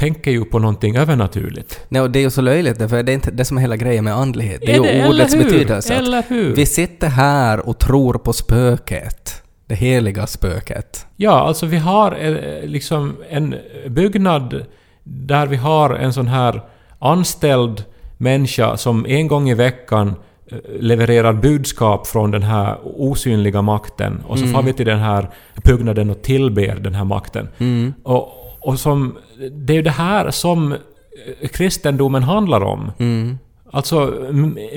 tänker 0.00 0.30
ju 0.30 0.44
på 0.44 0.58
någonting 0.58 0.96
övernaturligt. 0.96 1.80
Nej, 1.88 2.02
och 2.02 2.10
det 2.10 2.18
är 2.18 2.20
ju 2.22 2.30
så 2.30 2.40
löjligt 2.42 2.78
för 2.90 3.02
det 3.02 3.12
är 3.12 3.14
inte 3.14 3.30
det 3.30 3.44
som 3.44 3.56
är 3.56 3.60
hela 3.60 3.76
grejen 3.76 4.04
med 4.04 4.14
andlighet. 4.14 4.60
Det 4.66 4.72
är, 4.72 4.78
Är 4.78 4.82
det- 4.82 4.92
ju 4.98 5.08
ordets 5.08 5.34
hur? 5.34 5.44
betydelse. 5.44 5.94
Eller 5.94 6.24
hur? 6.28 6.54
Vi 6.54 6.66
sitter 6.66 7.08
här 7.08 7.68
och 7.68 7.78
tror 7.78 8.14
på 8.14 8.32
spöket. 8.32 9.42
Det 9.66 9.74
heliga 9.74 10.26
spöket. 10.26 11.06
Ja, 11.16 11.30
alltså 11.40 11.66
vi 11.66 11.76
har 11.76 12.12
eh, 12.20 12.68
liksom 12.68 13.16
en 13.30 13.54
byggnad 13.88 14.64
där 15.04 15.46
vi 15.46 15.56
har 15.56 15.90
en 15.94 16.12
sån 16.12 16.28
här 16.28 16.62
anställd 16.98 17.84
människa 18.18 18.76
som 18.76 19.06
en 19.08 19.28
gång 19.28 19.48
i 19.50 19.54
veckan 19.54 20.14
eh, 20.52 20.58
levererar 20.80 21.32
budskap 21.32 22.06
från 22.06 22.30
den 22.30 22.42
här 22.42 22.76
osynliga 22.82 23.62
makten 23.62 24.22
och 24.26 24.38
så 24.38 24.44
Mm. 24.44 24.54
får 24.56 24.62
vi 24.62 24.72
till 24.72 24.86
den 24.86 24.98
här 24.98 25.30
byggnaden 25.64 26.10
och 26.10 26.22
tillber 26.22 26.74
den 26.80 26.94
här 26.94 27.04
makten. 27.04 27.48
Mm. 27.58 27.94
Och, 28.02 28.28
och 28.60 28.78
som... 28.78 29.18
Det 29.52 29.72
är 29.72 29.76
ju 29.76 29.82
det 29.82 29.90
här 29.90 30.30
som 30.30 30.72
eh, 30.72 31.48
kristendomen 31.48 32.22
handlar 32.22 32.60
om. 32.60 32.92
Mm. 32.98 33.38
Alltså 33.72 34.14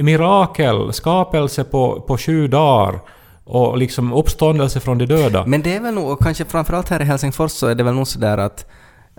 mirakel, 0.02 0.93
skapelse 0.93 1.63
på, 1.63 2.02
på 2.02 2.17
sju 2.17 2.48
dagar 2.48 3.00
och 3.43 3.78
liksom 3.78 4.13
uppståndelse 4.13 4.80
från 4.80 4.98
de 4.98 5.06
döda. 5.06 5.46
Men 5.46 5.62
det 5.62 5.76
är 5.76 5.80
väl 5.80 5.93
nog, 5.93 6.10
och 6.10 6.24
kanske 6.24 6.46
framförallt 6.46 6.89
här 6.89 7.02
i 7.02 7.04
Helsingfors 7.04 7.52
så 7.52 7.67
är 7.67 7.76
det 7.76 7.84
väl 7.84 7.93
nog 7.93 8.08
sådär 8.08 8.38
att 8.38 8.69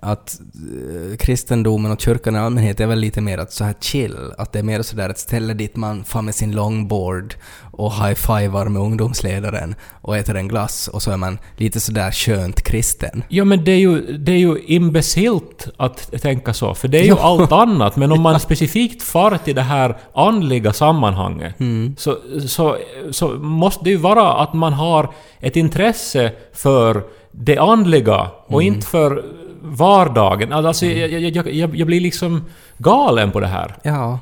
att 0.03 0.41
eh, 0.55 1.17
kristendomen 1.17 1.93
och 1.93 2.01
kyrkan 2.01 2.37
i 2.37 2.39
allmänhet 2.39 2.81
är 2.81 2.87
väl 2.87 2.99
lite 2.99 3.21
mer 3.21 3.39
att 3.39 3.53
så 3.53 3.65
här 3.65 3.75
chill, 3.81 4.17
att 4.39 4.53
det 4.53 4.59
är 4.59 4.63
mer 4.63 4.83
sådär 4.83 5.11
ett 5.11 5.19
ställe 5.19 5.55
dit 5.55 5.77
man 5.77 6.05
far 6.05 6.23
med 6.23 6.35
sin 6.35 6.53
longboard 6.53 7.35
och 7.77 7.93
high-fivar 7.93 8.69
med 8.69 8.83
ungdomsledaren 8.83 9.75
och 10.01 10.17
äter 10.17 10.37
en 10.37 10.49
glass 10.49 10.89
och 10.89 11.03
så 11.03 11.11
är 11.11 11.17
man 11.17 11.39
lite 11.57 11.81
sådär 11.81 12.11
skönt 12.11 12.63
kristen. 12.63 13.23
Ja 13.29 13.45
men 13.45 13.65
det 13.65 13.73
är 13.73 13.79
ju, 13.79 14.19
det 14.19 14.33
är 14.33 14.39
ju 14.39 14.59
imbecilt 14.67 15.69
att 15.77 16.23
tänka 16.23 16.55
så, 16.55 16.75
för 16.75 16.89
det 16.89 16.99
är 16.99 17.05
ju 17.05 17.19
allt 17.19 17.53
annat. 17.53 17.97
Men 17.97 18.13
om 18.13 18.21
man 18.21 18.41
specifikt 18.49 19.03
far 19.03 19.39
till 19.45 19.55
det 19.55 19.63
här 19.63 19.97
andliga 20.15 20.73
sammanhanget 20.73 21.55
så, 21.97 22.17
så, 22.47 22.77
så 23.11 23.29
måste 23.29 23.85
det 23.85 23.91
ju 23.91 23.97
vara 23.97 24.33
att 24.33 24.55
man 24.55 24.73
har 24.73 25.13
ett 25.41 25.57
intresse 25.57 26.33
för 26.53 27.03
det 27.33 27.59
andliga 27.59 28.31
och 28.47 28.63
inte 28.63 28.87
för 28.87 29.25
vardagen. 29.65 30.53
Alltså 30.53 30.87
jag, 30.87 31.09
jag, 31.11 31.21
jag, 31.37 31.55
jag, 31.55 31.77
jag 31.77 31.87
blir 31.87 32.01
liksom 32.01 32.45
galen 32.79 33.31
på 33.31 33.41
det 33.41 33.47
här. 33.47 33.77
Ja, 33.83 34.19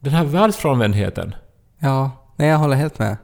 Den 0.00 0.12
här 0.12 0.24
världsfrånvändheten. 0.24 1.34
ja, 1.78 2.10
nej 2.36 2.48
jag 2.48 2.58
håller 2.58 2.76
helt 2.76 2.98
med. 2.98 3.16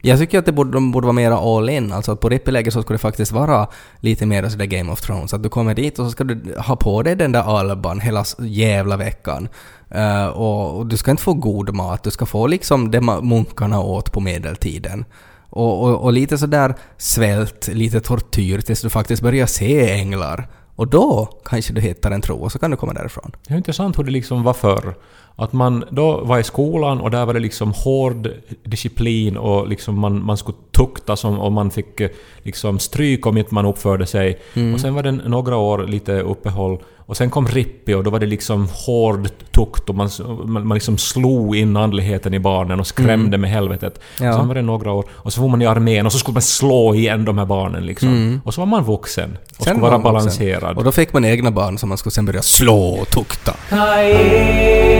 Jag 0.00 0.18
tycker 0.18 0.38
att 0.38 0.46
det 0.46 0.52
borde, 0.52 0.70
de 0.70 0.92
borde 0.92 1.04
vara 1.06 1.12
mera 1.12 1.38
all 1.38 1.68
in, 1.68 1.92
alltså 1.92 2.12
att 2.12 2.20
på 2.20 2.28
rippeläget 2.28 2.72
så 2.72 2.82
skulle 2.82 2.94
det 2.94 2.98
faktiskt 3.02 3.32
vara 3.32 3.66
lite 4.00 4.26
mer 4.26 4.48
sådär 4.48 4.64
Game 4.64 4.92
of 4.92 5.00
Thrones, 5.00 5.34
att 5.34 5.42
du 5.42 5.48
kommer 5.48 5.74
dit 5.74 5.98
och 5.98 6.04
så 6.04 6.10
ska 6.10 6.24
du 6.24 6.58
ha 6.58 6.76
på 6.76 7.02
dig 7.02 7.16
den 7.16 7.32
där 7.32 7.58
alban 7.58 8.00
hela 8.00 8.24
jävla 8.38 8.96
veckan. 8.96 9.48
Eh, 9.90 10.26
och, 10.26 10.78
och 10.78 10.86
du 10.86 10.96
ska 10.96 11.10
inte 11.10 11.22
få 11.22 11.34
god 11.34 11.74
mat, 11.74 12.02
du 12.02 12.10
ska 12.10 12.26
få 12.26 12.46
liksom 12.46 12.90
det 12.90 13.00
munkarna 13.00 13.80
åt 13.80 14.12
på 14.12 14.20
medeltiden. 14.20 15.04
Och, 15.50 15.82
och, 15.82 16.04
och 16.04 16.12
lite 16.12 16.38
sådär 16.38 16.74
svält, 16.96 17.68
lite 17.68 18.00
tortyr 18.00 18.60
tills 18.60 18.80
du 18.80 18.90
faktiskt 18.90 19.22
börjar 19.22 19.46
se 19.46 19.90
änglar. 19.90 20.48
Och 20.76 20.88
då 20.88 21.28
kanske 21.44 21.72
du 21.72 21.80
hittar 21.80 22.10
en 22.10 22.20
tro 22.20 22.36
och 22.36 22.52
så 22.52 22.58
kan 22.58 22.70
du 22.70 22.76
komma 22.76 22.92
därifrån. 22.92 23.32
Det 23.48 23.54
är 23.54 23.58
intressant 23.58 23.98
hur 23.98 24.04
det 24.04 24.10
liksom 24.10 24.42
var 24.42 24.52
förr. 24.52 24.94
Att 25.36 25.52
man 25.52 25.84
då 25.90 26.20
var 26.24 26.38
i 26.38 26.44
skolan 26.44 27.00
och 27.00 27.10
där 27.10 27.26
var 27.26 27.34
det 27.34 27.40
liksom 27.40 27.72
hård 27.72 28.28
disciplin 28.64 29.36
och 29.36 29.68
liksom 29.68 30.00
man, 30.00 30.24
man 30.24 30.36
skulle 30.36 30.58
tuktas 30.72 31.24
om, 31.24 31.38
och 31.38 31.52
man 31.52 31.70
fick 31.70 32.00
eh, 32.00 32.10
liksom 32.42 32.78
stryk 32.78 33.26
om 33.26 33.36
inte 33.36 33.54
man 33.54 33.66
uppförde 33.66 34.06
sig. 34.06 34.40
Och 34.74 34.80
sen 34.80 34.94
var 34.94 35.02
det 35.02 35.12
några 35.12 35.56
år 35.56 35.78
lite 35.78 36.20
uppehåll 36.20 36.78
och 37.06 37.16
sen 37.16 37.30
kom 37.30 37.46
Rippi 37.46 37.94
och 37.94 38.04
då 38.04 38.10
var 38.10 38.18
det 38.18 38.26
liksom 38.26 38.68
hård 38.72 39.28
tukt 39.50 39.88
och 39.88 39.94
man, 39.94 40.10
man, 40.44 40.66
man 40.66 40.74
liksom 40.74 40.98
slog 40.98 41.56
in 41.56 41.76
andligheten 41.76 42.34
i 42.34 42.38
barnen 42.38 42.80
och 42.80 42.86
skrämde 42.86 43.38
med 43.38 43.50
helvetet. 43.50 44.00
Ja. 44.20 44.28
Och 44.28 44.34
sen 44.34 44.48
var 44.48 44.54
det 44.54 44.62
några 44.62 44.92
år 44.92 45.04
och 45.10 45.32
så 45.32 45.40
var 45.40 45.48
man 45.48 45.62
i 45.62 45.66
armén 45.66 46.06
och 46.06 46.12
så 46.12 46.18
skulle 46.18 46.32
man 46.34 46.42
slå 46.42 46.94
igen 46.94 47.24
de 47.24 47.38
här 47.38 47.44
barnen 47.46 47.86
liksom. 47.86 48.40
Och 48.44 48.54
så 48.54 48.60
var 48.60 48.66
man 48.66 48.84
vuxen 48.84 49.38
och 49.58 49.64
Sen 49.64 49.64
skulle 49.64 49.80
var 49.80 49.90
vara 49.90 49.98
vuxen. 49.98 50.12
balanserad. 50.12 50.76
Och 50.76 50.84
då 50.84 50.92
fick 50.92 51.12
man 51.12 51.24
egna 51.24 51.50
barn 51.50 51.78
som 51.78 51.88
man 51.88 51.98
skulle 51.98 52.12
sen 52.12 52.26
börja 52.26 52.42
slå 52.42 52.88
och 52.88 53.08
tukta. 53.10 53.52
Kai 53.68 54.96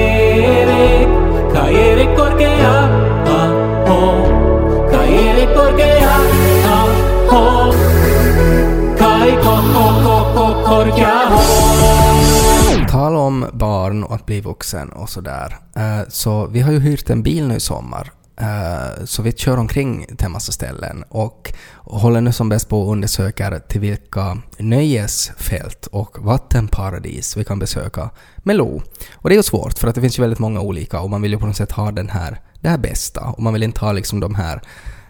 om 13.43 13.59
barn 13.59 14.05
och 14.05 14.15
att 14.15 14.27
bli 14.27 14.41
vuxen 14.41 14.89
och 14.89 15.11
sådär. 15.11 15.59
Eh, 15.77 16.09
så 16.09 16.47
vi 16.47 16.61
har 16.61 16.73
ju 16.73 16.81
hyrt 16.81 17.11
en 17.11 17.23
bil 17.23 17.49
nu 17.49 17.57
i 17.57 17.61
sommar. 17.61 18.13
Eh, 18.41 19.05
så 19.05 19.23
vi 19.23 19.33
kör 19.33 19.57
omkring 19.57 20.07
till 20.07 20.27
en 20.27 20.33
massa 20.33 20.53
ställen 20.53 21.05
och 21.09 21.53
håller 21.75 22.21
nu 22.21 22.33
som 22.33 22.49
bäst 22.49 22.69
på 22.69 22.83
och 22.83 22.93
undersöker 22.93 23.59
till 23.59 23.81
vilka 23.81 24.39
nöjesfält 24.59 25.87
och 25.87 26.19
vattenparadis 26.19 27.37
vi 27.37 27.45
kan 27.45 27.59
besöka 27.59 28.11
med 28.37 28.57
Lo. 28.57 28.83
Och 29.15 29.29
det 29.29 29.35
är 29.35 29.37
ju 29.37 29.43
svårt 29.43 29.79
för 29.79 29.89
att 29.89 29.95
det 29.95 30.01
finns 30.01 30.19
ju 30.19 30.23
väldigt 30.23 30.39
många 30.39 30.61
olika 30.61 31.01
och 31.01 31.11
man 31.11 31.23
vill 31.23 31.33
ju 31.33 31.39
på 31.39 31.47
något 31.47 31.57
sätt 31.57 31.73
ha 31.73 31.91
den 31.91 32.09
här, 32.09 32.41
det 32.61 32.69
här 32.69 32.79
bästa 32.79 33.21
och 33.21 33.43
man 33.43 33.53
vill 33.53 33.63
inte 33.63 33.81
ha 33.81 33.93
liksom 33.93 34.21
de 34.21 34.35
här 34.35 34.63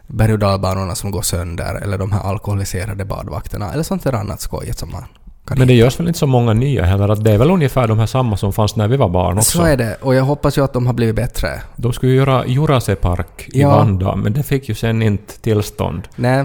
berg 0.06 0.32
och 0.32 0.38
dalbanorna 0.38 0.94
som 0.94 1.10
går 1.10 1.22
sönder 1.22 1.74
eller 1.74 1.98
de 1.98 2.12
här 2.12 2.20
alkoholiserade 2.20 3.04
badvakterna 3.04 3.72
eller 3.72 3.82
sånt 3.82 4.04
där 4.04 4.12
annat 4.12 4.40
skojigt 4.40 4.78
som 4.78 4.90
man 4.90 5.04
kan 5.46 5.58
Men 5.58 5.68
det 5.68 5.74
görs 5.74 6.00
väl 6.00 6.06
inte 6.08 6.18
så 6.18 6.26
många 6.26 6.52
nya 6.52 6.84
heller? 6.84 7.08
Att 7.08 7.24
det 7.24 7.32
är 7.32 7.38
väl 7.38 7.50
ungefär 7.50 7.88
de 7.88 7.98
här 7.98 8.06
samma 8.06 8.36
som 8.36 8.52
fanns 8.52 8.76
när 8.76 8.88
vi 8.88 8.96
var 8.96 9.08
barn 9.08 9.38
också? 9.38 9.58
Så 9.58 9.64
är 9.64 9.76
det, 9.76 9.96
och 10.00 10.14
jag 10.14 10.24
hoppas 10.24 10.58
ju 10.58 10.64
att 10.64 10.72
de 10.72 10.86
har 10.86 10.92
blivit 10.94 11.16
bättre. 11.16 11.48
De 11.76 11.92
skulle 11.92 12.12
ju 12.12 12.18
göra 12.18 12.46
Jurasepark 12.46 13.48
i 13.48 13.60
Ja. 13.60 13.68
Vanda, 13.68 14.16
men 14.16 14.32
det 14.32 14.42
fick 14.42 14.68
ju 14.68 14.74
sen 14.74 15.02
inte 15.02 15.40
tillstånd. 15.40 16.08
Nej, 16.16 16.44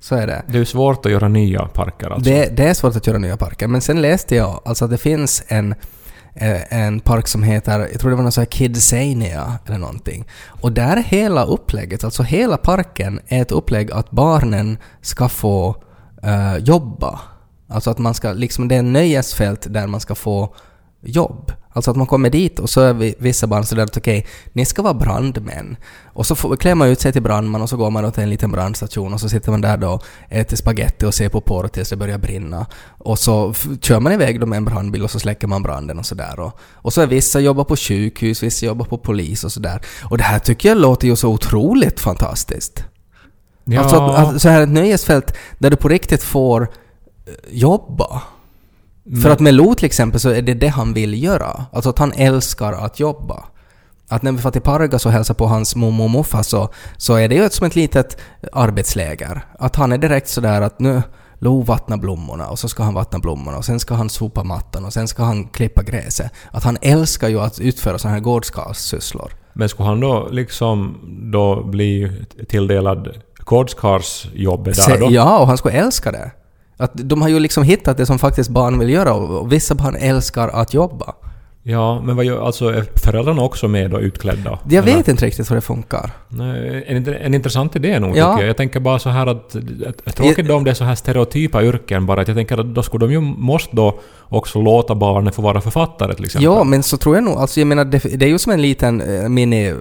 så 0.00 0.14
är 0.14 0.26
det. 0.26 0.42
Det 0.46 0.54
är 0.54 0.58
ju 0.58 0.64
svårt 0.64 1.06
att 1.06 1.12
göra 1.12 1.28
nya 1.28 1.62
parker 1.66 2.10
alltså. 2.10 2.30
Det, 2.30 2.56
det 2.56 2.64
är 2.68 2.74
svårt 2.74 2.96
att 2.96 3.06
göra 3.06 3.18
nya 3.18 3.36
parker, 3.36 3.66
men 3.66 3.80
sen 3.80 4.02
läste 4.02 4.36
jag 4.36 4.60
alltså 4.64 4.84
att 4.84 4.90
det 4.90 4.98
finns 4.98 5.42
en, 5.48 5.74
eh, 6.34 6.72
en 6.72 7.00
park 7.00 7.28
som 7.28 7.42
heter, 7.42 7.88
jag 7.92 8.00
tror 8.00 8.10
det 8.10 8.16
var 8.16 8.22
någon 8.22 8.32
sån 8.32 8.42
här 8.42 8.50
Kidsania 8.50 9.58
eller 9.66 9.78
någonting. 9.78 10.24
Och 10.46 10.72
där 10.72 10.96
är 10.96 11.02
hela 11.02 11.44
upplägget, 11.44 12.04
alltså 12.04 12.22
hela 12.22 12.56
parken 12.56 13.20
är 13.28 13.42
ett 13.42 13.52
upplägg 13.52 13.92
att 13.92 14.10
barnen 14.10 14.78
ska 15.02 15.28
få 15.28 15.76
eh, 16.22 16.56
jobba. 16.56 17.20
Alltså 17.68 17.90
att 17.90 17.98
man 17.98 18.14
ska, 18.14 18.32
liksom 18.32 18.68
det 18.68 18.74
är 18.74 18.78
en 18.78 18.92
nöjesfält 18.92 19.66
där 19.70 19.86
man 19.86 20.00
ska 20.00 20.14
få 20.14 20.54
jobb. 21.00 21.52
Alltså 21.72 21.90
att 21.90 21.96
man 21.96 22.06
kommer 22.06 22.30
dit 22.30 22.58
och 22.58 22.70
så 22.70 22.80
är 22.80 22.94
vi, 22.94 23.14
vissa 23.18 23.46
barn 23.46 23.64
sådär 23.64 23.82
att 23.82 23.96
okej, 23.96 24.26
ni 24.52 24.64
ska 24.64 24.82
vara 24.82 24.94
brandmän. 24.94 25.76
Och 26.12 26.26
så 26.26 26.34
får, 26.34 26.56
klär 26.56 26.74
man 26.74 26.88
ut 26.88 27.00
sig 27.00 27.12
till 27.12 27.22
brandman 27.22 27.62
och 27.62 27.68
så 27.68 27.76
går 27.76 27.90
man 27.90 28.04
då 28.04 28.10
till 28.10 28.22
en 28.22 28.30
liten 28.30 28.52
brandstation 28.52 29.14
och 29.14 29.20
så 29.20 29.28
sitter 29.28 29.50
man 29.50 29.60
där 29.60 29.76
då, 29.76 30.00
äter 30.28 30.56
spaghetti 30.56 31.06
och 31.06 31.14
ser 31.14 31.28
på 31.28 31.40
porr 31.40 31.68
tills 31.68 31.90
det 31.90 31.96
börjar 31.96 32.18
brinna. 32.18 32.66
Och 32.98 33.18
så 33.18 33.54
kör 33.80 34.00
man 34.00 34.12
iväg 34.12 34.40
då 34.40 34.46
med 34.46 34.56
en 34.56 34.64
brandbil 34.64 35.02
och 35.02 35.10
så 35.10 35.18
släcker 35.18 35.46
man 35.46 35.62
branden 35.62 35.98
och 35.98 36.06
sådär. 36.06 36.40
Och, 36.40 36.58
och 36.74 36.92
så 36.92 37.00
är 37.00 37.06
vissa 37.06 37.40
jobbar 37.40 37.64
på 37.64 37.76
sjukhus, 37.76 38.42
vissa 38.42 38.66
jobbar 38.66 38.86
på 38.86 38.98
polis 38.98 39.44
och 39.44 39.52
sådär. 39.52 39.80
Och 40.02 40.18
det 40.18 40.24
här 40.24 40.38
tycker 40.38 40.68
jag 40.68 40.78
låter 40.78 41.08
ju 41.08 41.16
så 41.16 41.28
otroligt 41.28 42.00
fantastiskt. 42.00 42.84
ja, 43.64 43.80
Alltså 43.80 43.96
att, 43.96 44.34
att, 44.34 44.42
så 44.42 44.48
här 44.48 44.62
ett 44.62 44.68
nöjesfält 44.68 45.34
där 45.58 45.70
du 45.70 45.76
på 45.76 45.88
riktigt 45.88 46.22
får 46.22 46.68
jobba. 47.50 48.22
För 49.22 49.30
att 49.30 49.40
med 49.40 49.54
Lo 49.54 49.74
till 49.74 49.86
exempel 49.86 50.20
så 50.20 50.30
är 50.30 50.42
det 50.42 50.54
det 50.54 50.68
han 50.68 50.94
vill 50.94 51.22
göra. 51.22 51.66
Alltså 51.72 51.90
att 51.90 51.98
han 51.98 52.12
älskar 52.12 52.72
att 52.72 53.00
jobba. 53.00 53.44
Att 54.08 54.22
när 54.22 54.32
vi 54.32 54.38
får 54.38 54.50
till 54.50 54.62
Pargas 54.62 55.06
och 55.06 55.12
hälsar 55.12 55.34
på 55.34 55.46
hans 55.46 55.76
mormor 55.76 56.04
och 56.04 56.10
morfar 56.10 56.42
så, 56.42 56.68
så 56.96 57.14
är 57.14 57.28
det 57.28 57.34
ju 57.34 57.50
som 57.50 57.66
ett 57.66 57.76
litet 57.76 58.16
arbetsläger. 58.52 59.44
Att 59.58 59.76
han 59.76 59.92
är 59.92 59.98
direkt 59.98 60.28
sådär 60.28 60.62
att 60.62 60.80
nu 60.80 61.02
Lo 61.38 61.62
vattnar 61.62 61.96
blommorna 61.96 62.48
och 62.48 62.58
så 62.58 62.68
ska 62.68 62.82
han 62.82 62.94
vattna 62.94 63.18
blommorna 63.18 63.56
och 63.56 63.64
sen 63.64 63.80
ska 63.80 63.94
han 63.94 64.08
sopa 64.08 64.44
mattan 64.44 64.84
och 64.84 64.92
sen 64.92 65.08
ska 65.08 65.22
han 65.22 65.48
klippa 65.48 65.82
gräset. 65.82 66.32
Att 66.50 66.64
han 66.64 66.78
älskar 66.80 67.28
ju 67.28 67.40
att 67.40 67.60
utföra 67.60 67.98
sådana 67.98 68.14
här 68.14 68.22
gårdskarlssysslor. 68.22 69.32
Men 69.52 69.68
skulle 69.68 69.88
han 69.88 70.00
då 70.00 70.28
liksom 70.30 70.98
då 71.32 71.64
bli 71.64 72.12
tilldelad 72.48 73.08
gårdskarsjobbet 73.38 74.86
där 74.86 75.00
då? 75.00 75.10
Ja, 75.10 75.38
och 75.38 75.46
han 75.46 75.58
skulle 75.58 75.74
älska 75.74 76.12
det. 76.12 76.30
Att 76.80 76.90
de 76.94 77.22
har 77.22 77.28
ju 77.28 77.38
liksom 77.40 77.62
hittat 77.62 77.96
det 77.96 78.06
som 78.06 78.18
faktiskt 78.18 78.50
barn 78.50 78.78
vill 78.78 78.90
göra 78.90 79.14
och 79.14 79.52
vissa 79.52 79.74
barn 79.74 79.96
älskar 79.96 80.48
att 80.48 80.74
jobba. 80.74 81.14
Ja, 81.62 82.00
men 82.00 82.16
vad 82.16 82.24
gör, 82.24 82.46
alltså 82.46 82.68
är 82.68 82.84
föräldrarna 83.04 83.42
också 83.42 83.68
med 83.68 83.94
och 83.94 84.00
utklädda? 84.00 84.58
Jag 84.68 84.84
Eller? 84.84 84.96
vet 84.96 85.08
inte 85.08 85.26
riktigt 85.26 85.50
hur 85.50 85.54
det 85.54 85.60
funkar. 85.60 86.10
Nej, 86.28 86.84
en, 86.88 87.08
en 87.14 87.34
intressant 87.34 87.76
idé 87.76 88.00
nog 88.00 88.16
Ja. 88.16 88.30
tycker 88.32 88.42
jag. 88.42 88.48
Jag 88.48 88.56
tänker 88.56 88.80
bara 88.80 88.98
så 88.98 89.08
här 89.08 89.26
att... 89.26 89.56
att- 90.06 90.16
Tråkigt 90.16 90.48
då 90.48 90.54
om 90.54 90.64
det 90.64 90.70
är 90.70 90.74
så 90.74 90.84
här 90.84 90.94
stereotypa 90.94 91.62
yrken 91.64 92.06
bara. 92.06 92.20
Att 92.20 92.28
jag 92.28 92.36
tänker 92.36 92.58
att 92.60 92.74
då 92.74 92.82
skulle 92.82 93.06
de 93.06 93.12
ju 93.12 93.20
måste 93.20 93.76
då 93.76 93.98
också 94.28 94.60
låta 94.60 94.94
barnen 94.94 95.32
få 95.32 95.42
vara 95.42 95.60
författare 95.60 96.14
till 96.14 96.24
exempel. 96.24 96.44
Ja, 96.44 96.64
men 96.64 96.82
så 96.82 96.96
tror 96.96 97.14
jag 97.14 97.24
nog. 97.24 97.34
Alltså 97.38 97.60
jag 97.60 97.66
menar, 97.66 97.84
det, 97.84 97.98
det 97.98 98.24
är 98.26 98.30
ju 98.30 98.38
som 98.38 98.52
en 98.52 98.62
liten 98.62 99.00
eh, 99.00 99.28
mini... 99.28 99.74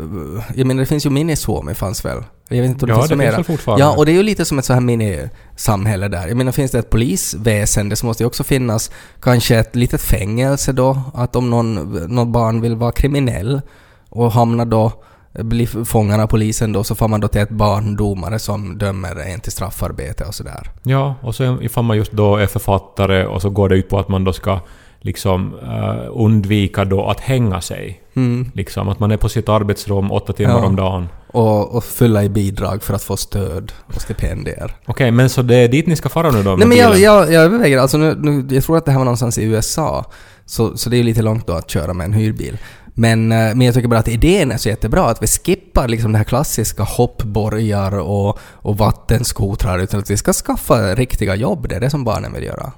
Jag 0.55 0.67
menar, 0.67 0.79
det 0.79 0.85
finns 0.85 1.05
ju 1.05 1.09
Minisuomi 1.09 1.73
fanns 1.73 2.05
väl? 2.05 2.17
Jag 2.49 2.61
vet 2.61 2.69
inte 2.69 2.85
om 2.85 2.89
det 2.89 2.93
Ja, 2.93 2.97
finns 2.97 3.09
det 3.09 3.15
så 3.15 3.21
finns 3.21 3.37
väl 3.37 3.43
fortfarande. 3.43 3.85
Ja, 3.85 3.95
och 3.97 4.05
det 4.05 4.11
är 4.11 4.15
ju 4.15 4.23
lite 4.23 4.45
som 4.45 4.59
ett 4.59 4.65
så 4.65 4.73
här 4.73 4.81
mini-samhälle 4.81 6.07
där. 6.07 6.27
Jag 6.27 6.37
menar, 6.37 6.51
finns 6.51 6.71
det 6.71 6.79
ett 6.79 6.89
polisväsende 6.89 7.95
så 7.95 8.05
måste 8.05 8.23
det 8.23 8.27
också 8.27 8.43
finnas 8.43 8.91
kanske 9.21 9.55
ett 9.57 9.75
litet 9.75 10.01
fängelse 10.01 10.71
då. 10.71 11.01
Att 11.13 11.35
om 11.35 11.49
någon, 11.49 11.75
någon 12.15 12.31
barn 12.31 12.61
vill 12.61 12.75
vara 12.75 12.91
kriminell 12.91 13.61
och 14.09 14.31
hamnar 14.31 14.65
då 14.65 14.91
blir 15.33 15.85
fångad 15.85 16.19
av 16.19 16.27
polisen 16.27 16.73
då 16.73 16.83
så 16.83 16.95
får 16.95 17.07
man 17.07 17.21
då 17.21 17.27
till 17.27 17.41
ett 17.41 17.49
barndomare 17.49 18.39
som 18.39 18.77
dömer 18.77 19.15
en 19.15 19.39
till 19.39 19.51
straffarbete 19.51 20.23
och 20.23 20.35
sådär. 20.35 20.69
Ja, 20.83 21.15
och 21.21 21.35
sen 21.35 21.61
ifall 21.61 21.83
man 21.83 21.97
just 21.97 22.11
då 22.11 22.35
är 22.35 22.47
författare 22.47 23.25
och 23.25 23.41
så 23.41 23.49
går 23.49 23.69
det 23.69 23.75
ut 23.75 23.89
på 23.89 23.99
att 23.99 24.09
man 24.09 24.23
då 24.23 24.33
ska 24.33 24.59
liksom 24.99 25.53
eh, 25.63 26.09
undvika 26.11 26.85
då 26.85 27.05
att 27.05 27.19
hänga 27.19 27.61
sig. 27.61 28.01
Mm. 28.15 28.51
Liksom 28.53 28.89
att 28.89 28.99
man 28.99 29.11
är 29.11 29.17
på 29.17 29.29
sitt 29.29 29.49
arbetsrum 29.49 30.11
åtta 30.11 30.33
timmar 30.33 30.59
Ja. 30.59 30.65
om 30.65 30.75
dagen. 30.75 31.07
Och, 31.37 31.75
och 31.75 31.83
fylla 31.83 32.23
i 32.23 32.29
bidrag 32.29 32.83
för 32.83 32.93
att 32.93 33.03
få 33.03 33.17
stöd 33.17 33.71
och 33.95 34.01
stipendier. 34.01 34.75
Okej, 34.85 35.11
men 35.11 35.29
så 35.29 35.41
det 35.41 35.55
är 35.55 35.67
dit 35.67 35.87
ni 35.87 35.95
ska 35.95 36.09
fara 36.09 36.31
nu 36.31 36.43
då 36.43 36.55
Nej 36.55 36.67
men 36.67 36.77
jag, 36.77 36.99
jag, 36.99 37.31
jag 37.33 37.43
överväger, 37.43 37.77
alltså 37.77 37.97
nu, 37.97 38.15
nu, 38.21 38.55
jag 38.55 38.63
tror 38.63 38.77
att 38.77 38.85
det 38.85 38.91
här 38.91 38.97
var 38.97 39.05
någonstans 39.05 39.37
i 39.37 39.43
USA. 39.43 40.11
Så, 40.45 40.77
så 40.77 40.89
det 40.89 40.95
är 40.95 40.97
ju 40.97 41.03
lite 41.03 41.21
långt 41.21 41.47
då 41.47 41.53
att 41.53 41.69
köra 41.69 41.93
med 41.93 42.05
en 42.05 42.13
hyrbil. 42.13 42.57
Men, 42.85 43.31
eh, 43.31 43.37
men 43.37 43.61
jag 43.61 43.75
tycker 43.75 43.87
bara 43.87 43.99
att 43.99 44.07
idén 44.07 44.51
är 44.51 44.57
så 44.57 44.69
jättebra 44.69 45.05
att 45.05 45.23
vi 45.23 45.27
skippar 45.27 45.87
liksom 45.87 46.11
det 46.11 46.17
här 46.17 46.25
klassiska 46.25 46.83
hoppborgar 46.83 47.99
och, 47.99 48.39
och 48.41 48.77
vattenskotrar 48.77 49.79
utan 49.79 49.99
att 49.99 50.09
vi 50.09 50.17
ska 50.17 50.33
skaffa 50.33 50.95
riktiga 50.95 51.35
jobb. 51.35 51.67
Det 51.69 51.75
är 51.75 51.79
det 51.79 51.89
som 51.89 52.03
barnen 52.03 52.33
vill 52.33 52.43
göra. 52.43 52.71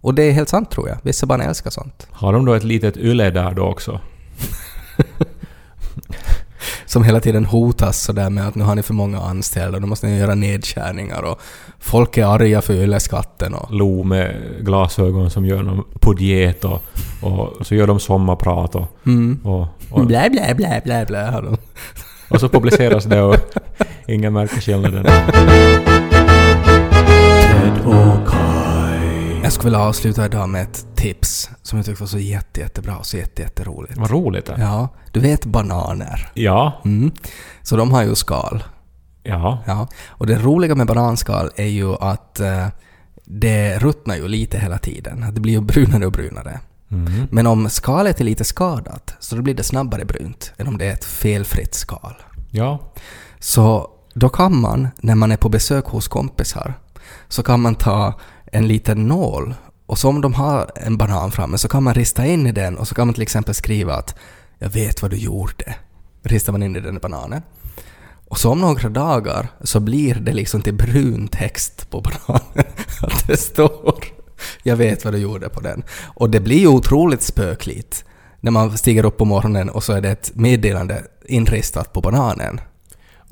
Och 0.00 0.14
det 0.14 0.22
är 0.22 0.32
helt 0.32 0.48
sant 0.48 0.70
tror 0.70 0.88
jag. 0.88 0.98
Vissa 1.02 1.26
barn 1.26 1.40
älskar 1.40 1.70
sånt. 1.70 2.06
Har 2.10 2.32
de 2.32 2.44
då 2.44 2.54
ett 2.54 2.64
litet 2.64 2.96
ylle 2.96 3.30
där 3.30 3.54
då 3.54 3.62
också? 3.62 4.00
Som 6.86 7.04
hela 7.04 7.20
tiden 7.20 7.44
hotas 7.44 8.02
sådär 8.04 8.30
med 8.30 8.48
att 8.48 8.54
nu 8.54 8.64
har 8.64 8.74
ni 8.74 8.82
för 8.82 8.94
många 8.94 9.20
anställda, 9.20 9.78
då 9.78 9.86
måste 9.86 10.06
ni 10.06 10.18
göra 10.18 10.34
nedskärningar 10.34 11.22
och 11.22 11.40
folk 11.78 12.18
är 12.18 12.24
arga 12.26 12.62
för 12.62 12.74
ylleskatten 12.74 13.54
och... 13.54 13.74
Lo 13.74 14.02
med 14.04 14.36
glasögon 14.60 15.30
som 15.30 15.44
gör 15.46 15.62
någon 15.62 15.84
på 16.00 16.12
diet 16.12 16.64
och, 16.64 16.82
och 17.22 17.66
så 17.66 17.74
gör 17.74 17.86
de 17.86 18.00
sommarprat 18.00 18.74
och, 18.74 18.86
Mm. 19.06 19.40
och, 19.44 19.66
och, 19.90 20.06
Blä, 20.06 20.30
blä, 20.30 20.54
blä, 20.54 20.80
blä, 20.84 21.04
blä, 21.08 21.18
har 21.32 21.42
de. 21.42 21.56
och 22.28 22.40
så 22.40 22.48
publiceras 22.48 23.04
det 23.04 23.22
och 23.22 23.36
ingen 24.08 24.32
märker 24.32 24.60
skillnaden. 24.60 25.06
Jag 29.52 29.54
skulle 29.54 29.70
vilja 29.70 29.86
avsluta 29.86 30.26
idag 30.26 30.48
med 30.48 30.62
ett 30.62 30.86
tips 30.96 31.50
som 31.62 31.78
jag 31.78 31.86
tyckte 31.86 32.02
var 32.02 32.08
så 32.08 32.18
jätte, 32.18 32.60
jättebra 32.60 32.96
och 32.96 33.06
så 33.06 33.16
jätte, 33.16 33.42
jätteroligt. 33.42 33.98
Vad 33.98 34.10
roligt 34.10 34.46
det. 34.46 34.56
Ja, 34.60 34.88
du 35.10 35.20
vet 35.20 35.44
bananer. 35.44 36.30
Ja, 36.34 36.80
Mm. 36.84 37.12
Så 37.62 37.76
de 37.76 37.92
har 37.92 38.02
ju 38.02 38.14
skal. 38.14 38.64
ja. 39.22 39.62
Ja. 39.66 39.88
Och 40.08 40.26
det 40.26 40.38
roliga 40.38 40.74
med 40.74 40.86
bananskal 40.86 41.50
är 41.56 41.66
ju 41.66 41.94
att 41.94 42.40
eh, 42.40 42.66
det 43.24 43.78
ruttnar 43.78 44.16
ju 44.16 44.28
lite 44.28 44.58
hela 44.58 44.78
tiden. 44.78 45.26
Det 45.32 45.40
blir 45.40 45.52
ju 45.52 45.60
brunare 45.60 46.06
och 46.06 46.12
brunare. 46.12 46.60
Mm. 46.90 47.28
Men 47.30 47.46
om 47.46 47.70
skalet 47.70 48.20
är 48.20 48.24
lite 48.24 48.44
skadat 48.44 49.14
så 49.20 49.36
då 49.36 49.42
blir 49.42 49.54
det 49.54 49.62
snabbare 49.62 50.04
brunt 50.04 50.52
än 50.56 50.68
om 50.68 50.78
det 50.78 50.84
är 50.86 50.92
ett 50.92 51.04
felfritt 51.04 51.74
skal. 51.74 52.14
Ja, 52.50 52.92
Så 53.38 53.90
då 54.14 54.28
kan 54.28 54.60
man, 54.60 54.88
när 55.00 55.14
man 55.14 55.32
är 55.32 55.36
på 55.36 55.48
besök 55.48 55.84
hos 55.86 56.08
kompisar, 56.08 56.74
så 57.28 57.42
kan 57.42 57.60
man 57.60 57.74
ta 57.74 58.20
en 58.52 58.68
liten 58.68 59.08
nål 59.08 59.54
och 59.86 59.98
så 59.98 60.08
om 60.08 60.20
de 60.20 60.34
har 60.34 60.70
en 60.76 60.96
banan 60.96 61.30
framme 61.30 61.58
så 61.58 61.68
kan 61.68 61.82
man 61.82 61.94
rista 61.94 62.26
in 62.26 62.46
i 62.46 62.52
den 62.52 62.78
och 62.78 62.88
så 62.88 62.94
kan 62.94 63.06
man 63.06 63.14
till 63.14 63.22
exempel 63.22 63.54
skriva 63.54 63.94
att 63.94 64.14
”Jag 64.58 64.68
vet 64.68 65.02
vad 65.02 65.10
du 65.10 65.16
gjorde”. 65.16 65.74
Ristar 66.22 66.52
man 66.52 66.62
in 66.62 66.76
i 66.76 66.80
den 66.80 66.98
bananen. 66.98 67.42
Och 68.28 68.38
så 68.38 68.50
om 68.50 68.60
några 68.60 68.88
dagar 68.88 69.48
så 69.60 69.80
blir 69.80 70.14
det 70.14 70.32
liksom 70.32 70.62
till 70.62 70.74
brun 70.74 71.28
text 71.28 71.90
på 71.90 72.00
bananen. 72.00 72.72
Att 73.02 73.26
det 73.26 73.36
står 73.36 74.04
”Jag 74.62 74.76
vet 74.76 75.04
vad 75.04 75.14
du 75.14 75.18
gjorde” 75.18 75.48
på 75.48 75.60
den. 75.60 75.82
Och 76.04 76.30
det 76.30 76.40
blir 76.40 76.58
ju 76.58 76.68
otroligt 76.68 77.22
spökligt 77.22 78.04
när 78.40 78.50
man 78.50 78.78
stiger 78.78 79.04
upp 79.04 79.16
på 79.16 79.24
morgonen 79.24 79.70
och 79.70 79.84
så 79.84 79.92
är 79.92 80.00
det 80.00 80.10
ett 80.10 80.30
meddelande 80.34 81.02
inristat 81.24 81.92
på 81.92 82.00
bananen 82.00 82.60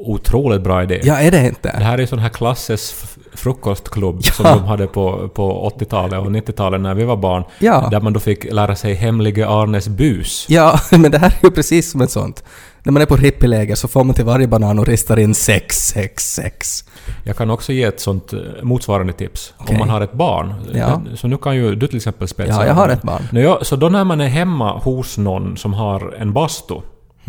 otroligt 0.06 0.62
bra 0.62 0.82
idé. 0.82 1.00
Ja, 1.04 1.18
är 1.20 1.30
det 1.30 1.46
inte? 1.46 1.72
Det 1.78 1.84
här 1.84 1.98
är 2.00 2.06
sån 2.06 2.18
här 2.18 2.28
klasses 2.28 2.94
f- 3.02 3.18
frukostklubb 3.34 4.20
Ja. 4.24 4.32
som 4.32 4.44
de 4.44 4.64
hade 4.64 4.86
på, 4.86 5.28
på 5.28 5.72
80-talet 5.78 6.18
och 6.20 6.26
90-talet 6.26 6.80
när 6.80 6.94
vi 6.94 7.04
var 7.04 7.16
barn. 7.16 7.44
Ja. 7.58 7.88
Där 7.90 8.00
man 8.00 8.12
då 8.12 8.20
fick 8.20 8.52
lära 8.52 8.76
sig 8.76 8.94
hemlige 8.94 9.48
Arnes 9.48 9.88
bus. 9.88 10.46
Ja, 10.48 10.80
men 10.90 11.10
det 11.10 11.18
här 11.18 11.28
är 11.40 11.44
ju 11.44 11.50
precis 11.50 11.90
som 11.90 12.00
ett 12.00 12.10
sånt. 12.10 12.44
När 12.82 12.92
man 12.92 13.02
är 13.02 13.06
på 13.06 13.16
rippiläger 13.16 13.74
så 13.74 13.88
får 13.88 14.04
man 14.04 14.14
till 14.14 14.24
varje 14.24 14.48
banan 14.48 14.78
och 14.78 14.86
ristar 14.86 15.16
in 15.18 15.34
666. 15.34 16.84
Jag 17.24 17.36
kan 17.36 17.50
också 17.50 17.72
ge 17.72 17.82
ett 17.84 18.00
sånt 18.00 18.32
eh, 18.32 18.38
motsvarande 18.62 19.12
tips. 19.12 19.54
Okej. 19.58 19.72
Om 19.74 19.78
man 19.78 19.88
har 19.88 20.00
ett 20.00 20.12
barn. 20.12 20.54
Ja. 20.74 21.02
Så 21.14 21.28
nu 21.28 21.36
kan 21.36 21.56
ju 21.56 21.74
du 21.74 21.86
till 21.86 21.96
exempel 21.96 22.28
spetsa. 22.28 22.52
Ja, 22.52 22.66
jag 22.66 22.74
har 22.74 22.88
ett 22.88 23.02
barn. 23.02 23.64
Så 23.64 23.76
då 23.76 23.88
när 23.88 24.04
man 24.04 24.20
är 24.20 24.28
hemma 24.28 24.78
hos 24.78 25.18
någon 25.18 25.56
som 25.56 25.72
har 25.74 26.14
en 26.18 26.32
bastu 26.32 26.74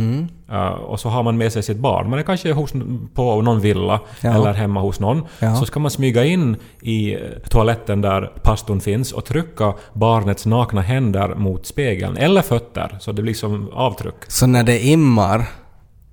Mm. 0.01 0.27
eh, 0.51 0.67
och 0.71 0.99
så 0.99 1.09
har 1.09 1.23
man 1.23 1.37
med 1.37 1.53
sig 1.53 1.63
sitt 1.63 1.77
barn. 1.77 2.09
Man 2.09 2.19
är 2.19 2.23
kanske 2.23 2.51
hos, 2.53 2.73
på 3.13 3.41
någon 3.41 3.59
villa 3.59 3.99
Ja. 4.21 4.33
eller 4.35 4.53
hemma 4.53 4.79
hos 4.81 4.99
någon. 4.99 5.23
Ja. 5.39 5.55
Så 5.55 5.65
ska 5.65 5.79
man 5.79 5.91
smyga 5.91 6.25
in 6.25 6.55
i 6.81 7.13
eh, 7.13 7.19
toaletten 7.49 8.01
där 8.01 8.31
pastun 8.43 8.81
finns 8.81 9.11
och 9.11 9.25
trycka 9.25 9.73
barnets 9.93 10.45
nakna 10.45 10.81
händer 10.81 11.35
mot 11.35 11.65
spegeln. 11.65 12.17
Eller 12.17 12.41
fötter, 12.41 12.97
så 12.99 13.11
det 13.11 13.21
blir 13.21 13.33
som 13.33 13.69
avtryck. 13.73 14.15
Så 14.27 14.47
när 14.47 14.63
det 14.63 14.79
immar, 14.85 15.45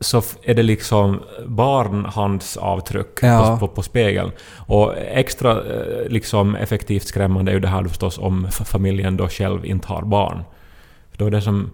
så 0.00 0.22
är 0.42 0.54
det 0.54 0.62
liksom 0.62 1.20
barnhandsavtryck 1.46 3.18
Ja. 3.22 3.56
på, 3.60 3.66
på, 3.68 3.74
på 3.74 3.82
spegeln. 3.82 4.30
Och 4.66 4.94
extra 4.98 5.50
eh, 5.52 6.08
liksom 6.08 6.54
effektivt 6.56 7.06
skrämmande 7.06 7.50
är 7.50 7.54
ju 7.54 7.60
det 7.60 7.68
här 7.68 7.84
förstås 7.84 8.18
om 8.18 8.46
familjen 8.50 9.16
då 9.16 9.28
själv 9.28 9.64
inte 9.66 9.88
har 9.88 10.02
barn. 10.02 10.42
För 11.10 11.18
då 11.18 11.26
är 11.26 11.30
det 11.30 11.42
som... 11.42 11.70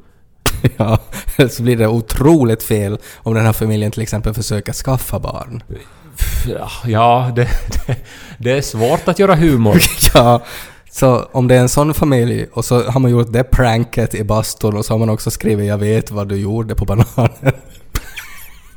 ja, 0.77 0.99
så 1.51 1.63
blir 1.63 1.77
det 1.77 1.87
otroligt 1.87 2.63
fel 2.63 2.99
om 3.17 3.35
den 3.35 3.47
här 3.47 3.53
familjen 3.53 3.93
till 3.93 4.03
exempel 4.03 4.35
försöker 4.35 4.73
skaffa 4.73 5.19
barn. 5.19 5.63
Ja, 6.85 7.33
det, 7.37 7.49
det, 7.87 7.97
det 8.39 8.51
är 8.51 8.63
svårt 8.63 9.09
att 9.09 9.19
göra 9.19 9.35
humor. 9.35 9.83
ja, 10.15 10.43
så 10.91 11.29
om 11.33 11.49
det 11.49 11.55
är 11.55 11.61
en 11.61 11.69
sån 11.69 11.95
familj 11.95 12.47
och 12.53 12.65
så 12.65 12.83
har 12.83 13.01
man 13.01 13.11
gjort 13.11 13.33
det 13.33 13.45
pranket 13.45 14.15
i 14.15 14.25
bastun 14.25 14.77
och 14.77 14.85
så 14.85 14.95
har 14.95 14.99
man 14.99 15.11
också 15.11 15.31
skrivit 15.31 15.69
”Jag 15.69 15.79
vet 15.79 16.11
vad 16.11 16.29
du 16.29 16.37
gjorde” 16.37 16.75
på 16.75 16.85
bananen. 16.85 17.53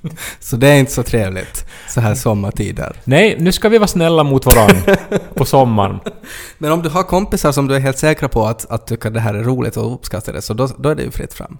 så 0.39 0.55
det 0.55 0.67
är 0.67 0.79
inte 0.79 0.91
så 0.91 1.03
trevligt 1.03 1.65
så 1.89 2.01
här 2.01 2.15
sommartider. 2.15 2.95
Nej, 3.03 3.35
nu 3.39 3.51
ska 3.51 3.69
vi 3.69 3.77
vara 3.77 3.87
snälla 3.87 4.23
mot 4.23 4.45
varandra 4.45 4.95
på 5.33 5.45
sommaren. 5.45 5.99
Men 6.57 6.71
om 6.71 6.81
du 6.81 6.89
har 6.89 7.03
kompisar 7.03 7.51
som 7.51 7.67
du 7.67 7.75
är 7.75 7.79
helt 7.79 7.97
säkra 7.97 8.29
på 8.29 8.45
att, 8.45 8.71
att 8.71 8.87
tycka 8.87 9.09
det 9.09 9.19
här 9.19 9.33
är 9.33 9.43
roligt 9.43 9.77
och 9.77 9.93
uppskattar 9.93 10.33
det, 10.33 10.41
så 10.41 10.53
då, 10.53 10.67
då 10.77 10.89
är 10.89 10.95
det 10.95 11.03
ju 11.03 11.11
fritt 11.11 11.33
fram. 11.33 11.57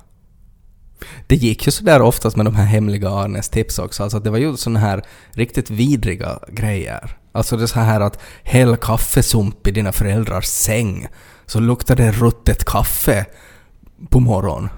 Det 1.28 1.36
gick 1.36 1.65
ju 1.65 1.71
sådär 1.71 2.02
oftast 2.02 2.36
med 2.36 2.45
de 2.45 2.56
här 2.56 2.65
hemliga 2.65 3.10
Arnes 3.10 3.50
tips 3.50 3.80
också, 3.80 4.04
alltså 4.04 4.19
det 4.19 4.30
var 4.30 4.38
ju 4.38 4.58
såna 4.58 4.80
här 4.80 5.04
riktigt 5.32 5.69
vidriga 5.69 6.39
grejer. 6.47 7.17
Alltså 7.32 7.58
det 7.58 7.63
är 7.63 7.67
så 7.67 7.80
här 7.80 8.02
att 8.02 8.19
häll 8.43 8.78
kaffesump 8.78 9.67
i 9.67 9.71
dina 9.71 9.91
föräldrars 9.91 10.45
säng, 10.45 11.08
så 11.45 11.60
luktar 11.60 11.95
det 11.95 12.12
ruttet 12.12 12.65
kaffe 12.65 13.26
på 14.10 14.19
morgonen. 14.19 14.69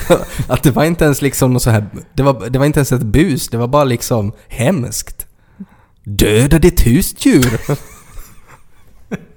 att 0.48 0.62
det 0.62 0.70
var 0.70 0.84
inte 0.84 1.04
ens 1.04 1.22
liksom 1.22 1.52
något 1.52 1.62
så 1.62 1.70
här, 1.70 1.86
det 2.14 2.22
var, 2.22 2.48
det 2.50 2.58
var 2.58 2.66
inte 2.66 2.78
ens 2.78 2.92
ett 2.92 3.02
bus, 3.02 3.48
det 3.48 3.56
var 3.56 3.68
bara 3.68 3.84
liksom 3.84 4.32
hemskt. 4.48 5.26
Döda 6.04 6.58
ditt 6.58 6.86
husdjur! 6.86 7.60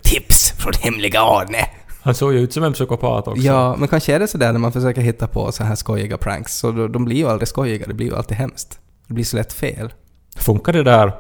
Tips 0.02 0.52
från 0.52 0.74
hemliga 0.82 1.22
Arne! 1.22 1.68
Han 2.02 2.16
såg 2.16 2.34
ju 2.34 2.40
ut 2.40 2.54
som 2.54 2.64
en 2.64 2.74
psykopat 2.74 3.28
också. 3.28 3.44
Ja, 3.44 3.76
men 3.76 3.88
kanske 3.88 4.16
är 4.16 4.20
det 4.20 4.28
sådär 4.28 4.52
när 4.52 4.60
man 4.60 4.72
försöker 4.72 5.02
hitta 5.02 5.28
på 5.28 5.52
så 5.52 5.64
här 5.64 5.76
skojiga 5.76 6.18
pranks, 6.18 6.58
så 6.58 6.72
de, 6.72 7.06
blir 7.06 7.16
ju 7.16 7.28
aldrig 7.28 7.48
skojiga, 7.48 7.88
det 7.88 7.94
blir 7.94 8.08
ju 8.08 8.16
alltid 8.16 8.38
hemskt. 8.38 8.80
Det 9.08 9.14
blir 9.14 9.24
så 9.26 9.38
lätt 9.38 9.54
fel. 9.54 9.94
Funkar 10.36 10.74
det 10.74 10.84
där, 10.84 11.12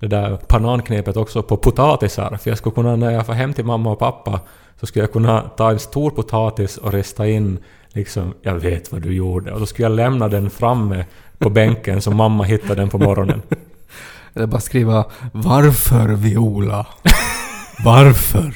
det 0.00 0.06
där 0.06 0.38
bananknepet 0.48 1.16
också 1.16 1.42
på 1.42 1.56
potatisar? 1.56 2.38
För 2.42 2.50
jag 2.50 2.58
skulle 2.58 2.74
kunna, 2.74 2.96
när 2.96 3.10
jag 3.10 3.26
får 3.26 3.32
hem 3.32 3.54
till 3.54 3.64
mamma 3.64 3.92
och 3.92 3.98
pappa, 3.98 4.40
så 4.80 4.86
skulle 4.86 5.02
jag 5.02 5.12
kunna 5.12 5.40
ta 5.40 5.70
en 5.70 5.78
stor 5.78 6.10
potatis 6.10 6.76
och 6.76 6.92
rista 6.92 7.28
in 7.28 7.58
liksom, 7.92 8.34
jag 8.42 8.54
vet 8.54 8.92
vad 8.92 9.02
du 9.02 9.14
gjorde. 9.14 9.52
Och 9.52 9.60
då 9.60 9.66
skulle 9.66 9.88
jag 9.88 9.96
lämna 9.96 10.28
den 10.28 10.50
framme 10.50 11.04
på 11.38 11.50
bänken 11.50 12.02
så 12.02 12.10
mamma 12.10 12.44
hittade 12.44 12.74
den 12.74 12.88
på 12.88 12.98
morgonen. 12.98 13.42
Eller 14.34 14.46
bara 14.46 14.60
skriva 14.60 15.04
”Varför 15.32 16.08
Viola?” 16.08 16.86
Varför? 17.84 18.54